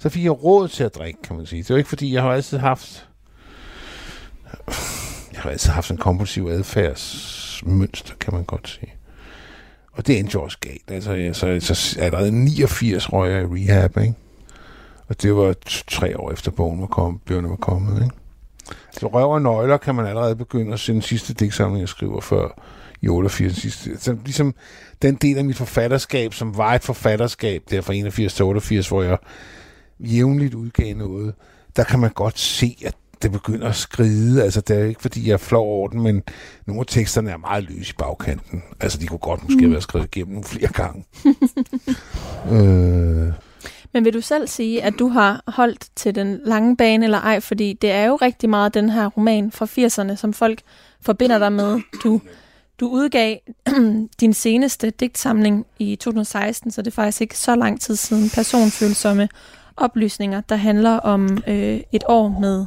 [0.00, 1.62] Så fik jeg råd til at drikke, kan man sige.
[1.62, 3.08] Det var ikke fordi, jeg har altid haft...
[5.32, 8.94] Jeg har altid haft en kompulsiv adfærdsmønster, kan man godt sige.
[9.92, 10.90] Og det endte jo også galt.
[10.90, 14.14] Altså, jeg, så, så allerede 89 røg i rehab, ikke?
[15.08, 15.54] Og det var
[15.88, 18.14] tre år efter bogen var kommet, bøgerne var kommet, ikke?
[18.90, 22.20] Så røv og nøgler kan man allerede begynde at se den sidste digtsamling, jeg skriver
[22.20, 22.62] før
[23.02, 23.56] i 88.
[23.56, 24.00] Sidste.
[24.00, 24.54] Så ligesom
[25.02, 29.02] den del af mit forfatterskab, som var et forfatterskab der fra 81 til 88, hvor
[29.02, 29.18] jeg
[30.00, 31.34] jævnligt udgav noget,
[31.76, 34.42] der kan man godt se, at det begynder at skride.
[34.42, 36.22] Altså, det er ikke, fordi jeg er flov over den, men
[36.66, 38.62] nogle af teksterne er meget løse i bagkanten.
[38.80, 39.72] Altså, de kunne godt måske mm.
[39.72, 41.04] være skrevet igennem flere gange.
[42.52, 43.32] øh.
[43.92, 47.40] Men vil du selv sige, at du har holdt til den lange bane eller ej?
[47.40, 50.60] Fordi det er jo rigtig meget den her roman fra 80'erne, som folk
[51.00, 51.80] forbinder dig med.
[52.04, 52.20] Du
[52.80, 53.36] du udgav
[54.20, 59.28] din seneste digtsamling i 2016, så det er faktisk ikke så lang tid siden, personfølsomme
[59.76, 62.66] oplysninger, der handler om øh, et år med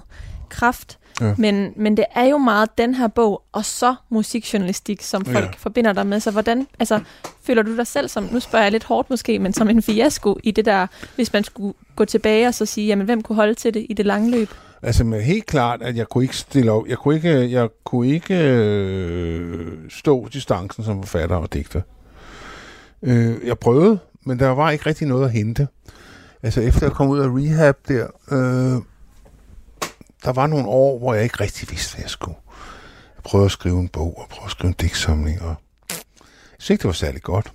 [0.49, 0.99] kraft.
[1.21, 1.33] Ja.
[1.37, 5.51] Men, men det er jo meget den her bog, og så musikjournalistik, som folk ja.
[5.57, 6.19] forbinder dig med.
[6.19, 6.99] Så hvordan, altså,
[7.43, 10.37] føler du dig selv som, nu spørger jeg lidt hårdt måske, men som en fiasko
[10.43, 13.53] i det der, hvis man skulle gå tilbage og så sige, jamen hvem kunne holde
[13.53, 14.49] til det i det lange løb?
[14.81, 16.87] Altså, men helt klart, at jeg kunne ikke stille op.
[16.87, 21.81] Jeg kunne ikke, jeg kunne ikke øh, stå distancen som forfatter og digter.
[23.03, 25.67] Øh, jeg prøvede, men der var ikke rigtig noget at hente.
[26.43, 28.81] Altså, efter jeg kom ud af rehab der, øh,
[30.23, 32.37] der var nogle år, hvor jeg ikke rigtig vidste, hvad jeg skulle.
[33.15, 35.55] Jeg prøvede at skrive en bog, og prøvede at skrive en digtsamling, og
[35.89, 35.97] jeg
[36.57, 37.51] synes ikke, det var særlig godt.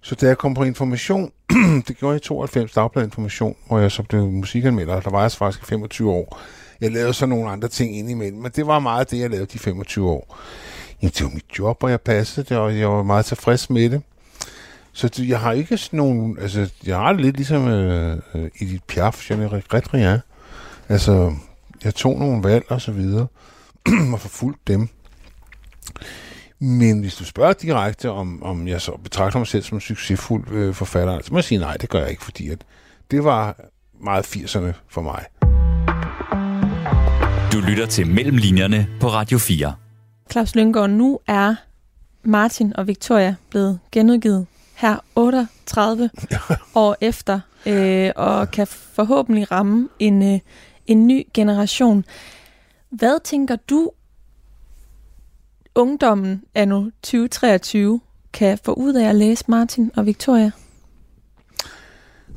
[0.00, 1.32] Så da jeg kom på information,
[1.88, 5.32] det gjorde jeg i 92 Dagblad Information, hvor jeg så blev musikanmelder, der var jeg
[5.32, 6.40] faktisk 25 år.
[6.80, 9.46] Jeg lavede så nogle andre ting ind imellem, men det var meget det, jeg lavede
[9.46, 10.38] de 25 år.
[11.02, 13.90] Jamen, det var mit job, og jeg passede det, og jeg var meget tilfreds med
[13.90, 14.02] det.
[14.92, 18.50] Så det, jeg har ikke sådan nogen, altså, jeg har det lidt ligesom øh, øh,
[18.60, 20.18] Edith Piaf, Jeanne Redrien.
[20.88, 21.34] Altså,
[21.84, 23.26] jeg tog nogle valg og så videre,
[24.12, 24.88] og forfulgte dem.
[26.58, 30.50] Men hvis du spørger direkte, om, om jeg så betragter mig selv som en succesfuld
[30.50, 32.64] øh, forfatter, så må jeg sige nej, det gør jeg ikke, fordi at
[33.10, 33.56] det var
[34.00, 35.24] meget 80'erne for mig.
[37.52, 39.74] Du lytter til Mellemlinjerne på Radio 4.
[40.30, 41.54] Claus Lyngård, nu er
[42.24, 44.46] Martin og Victoria blevet genudgivet
[44.82, 46.10] her 38
[46.74, 50.40] år efter, øh, og kan forhåbentlig ramme en, øh,
[50.86, 52.04] en ny generation.
[52.90, 53.90] Hvad tænker du
[55.74, 58.00] ungdommen er nu 2023
[58.32, 60.50] kan få ud af at læse Martin og Victoria?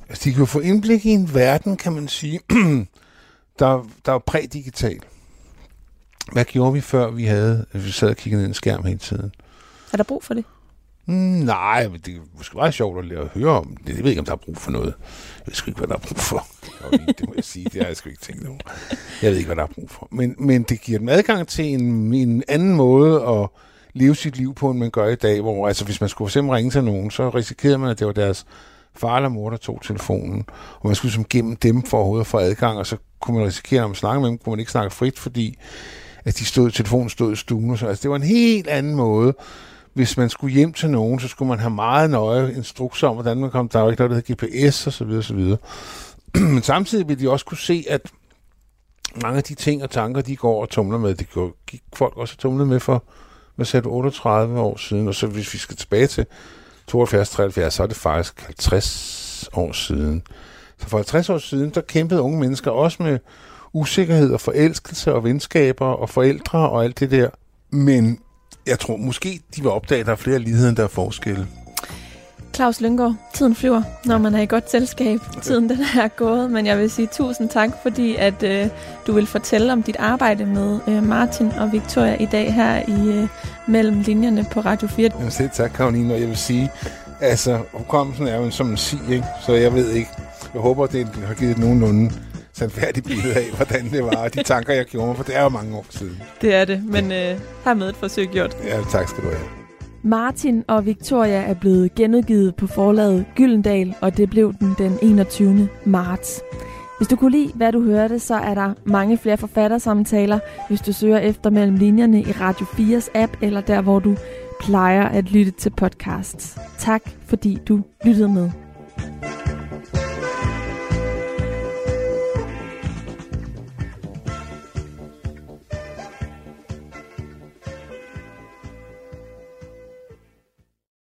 [0.09, 2.39] Altså, de kan få indblik i en verden, kan man sige,
[3.59, 4.99] der, der er prædigital.
[6.31, 8.99] Hvad gjorde vi før, vi havde, vi sad og kiggede ned i en skærm hele
[8.99, 9.31] tiden?
[9.93, 10.45] Er der brug for det?
[11.05, 13.77] Mm, nej, men det er måske meget sjovt at, at høre om.
[13.87, 14.93] Jeg ved ikke, om der er brug for noget.
[15.39, 16.45] Jeg ved sgu ikke, hvad der er brug for.
[16.91, 18.57] Det må jeg sige, det har jeg sgu ikke tænkt over.
[19.21, 20.07] Jeg ved ikke, hvad der er brug for.
[20.11, 23.49] Men, men det giver dem adgang til en, en anden måde at
[23.93, 26.55] leve sit liv på, end man gør i dag, hvor altså, hvis man skulle for
[26.55, 28.45] ringe til nogen, så risikerede man, at det var deres
[28.95, 30.45] far eller mor, der tog telefonen,
[30.79, 33.37] og man skulle ligesom som gennem dem for overhovedet at få adgang, og så kunne
[33.37, 35.57] man risikere, at man snakke med dem, kunne man ikke snakke frit, fordi
[36.25, 37.69] at de stod, telefonen stod i stuen.
[37.69, 37.87] Og så.
[37.87, 39.33] Altså, det var en helt anden måde
[39.95, 43.37] hvis man skulle hjem til nogen, så skulle man have meget nøje instrukser om, hvordan
[43.37, 43.69] man kom.
[43.69, 45.57] Der var ikke noget, der hedder GPS og så videre, så videre.
[46.53, 48.01] Men samtidig ville de også kunne se, at
[49.21, 52.17] mange af de ting og tanker, de går og tumler med, det går, gik folk
[52.17, 53.03] også tumlet med for,
[53.55, 55.07] hvad sagde du, 38 år siden.
[55.07, 56.25] Og så hvis vi skal tilbage til
[56.91, 60.23] 72-73, så er det faktisk 50 år siden.
[60.77, 63.19] Så for 50 år siden, der kæmpede unge mennesker også med
[63.73, 67.29] usikkerhed og forelskelse og venskaber og forældre og alt det der.
[67.69, 68.19] Men
[68.67, 71.47] jeg tror måske, de vil opdage, at der er flere ligheder, end der er forskelle.
[72.55, 75.19] Claus Lyngård, tiden flyver, når man er i godt selskab.
[75.41, 78.67] Tiden den er gået, men jeg vil sige tusind tak, fordi at øh,
[79.07, 83.07] du vil fortælle om dit arbejde med øh, Martin og Victoria i dag her i
[83.07, 83.27] øh,
[83.67, 85.09] Mellem Linjerne på Radio 4.
[85.17, 86.71] Jamen selv tak, Karoline, og jeg vil sige,
[87.21, 89.25] altså, hukommelsen er jo som en sig, ikke?
[89.45, 90.09] så jeg ved ikke.
[90.53, 92.11] Jeg håber, det har givet nogenlunde
[92.55, 95.43] sandfærdigt billede af, hvordan det var, og de tanker, jeg gjorde mig, for det er
[95.43, 96.21] jo mange år siden.
[96.41, 98.57] Det er det, men øh, har med et forsøg gjort.
[98.63, 99.47] Ja, tak skal du have.
[100.03, 105.69] Martin og Victoria er blevet genudgivet på forlaget Gyldendal, og det blev den den 21.
[105.85, 106.41] marts.
[106.97, 110.93] Hvis du kunne lide, hvad du hørte, så er der mange flere forfattersamtaler, hvis du
[110.93, 114.15] søger efter mellem linjerne i Radio 4's app, eller der, hvor du
[114.59, 116.57] plejer at lytte til podcasts.
[116.79, 118.51] Tak, fordi du lyttede med.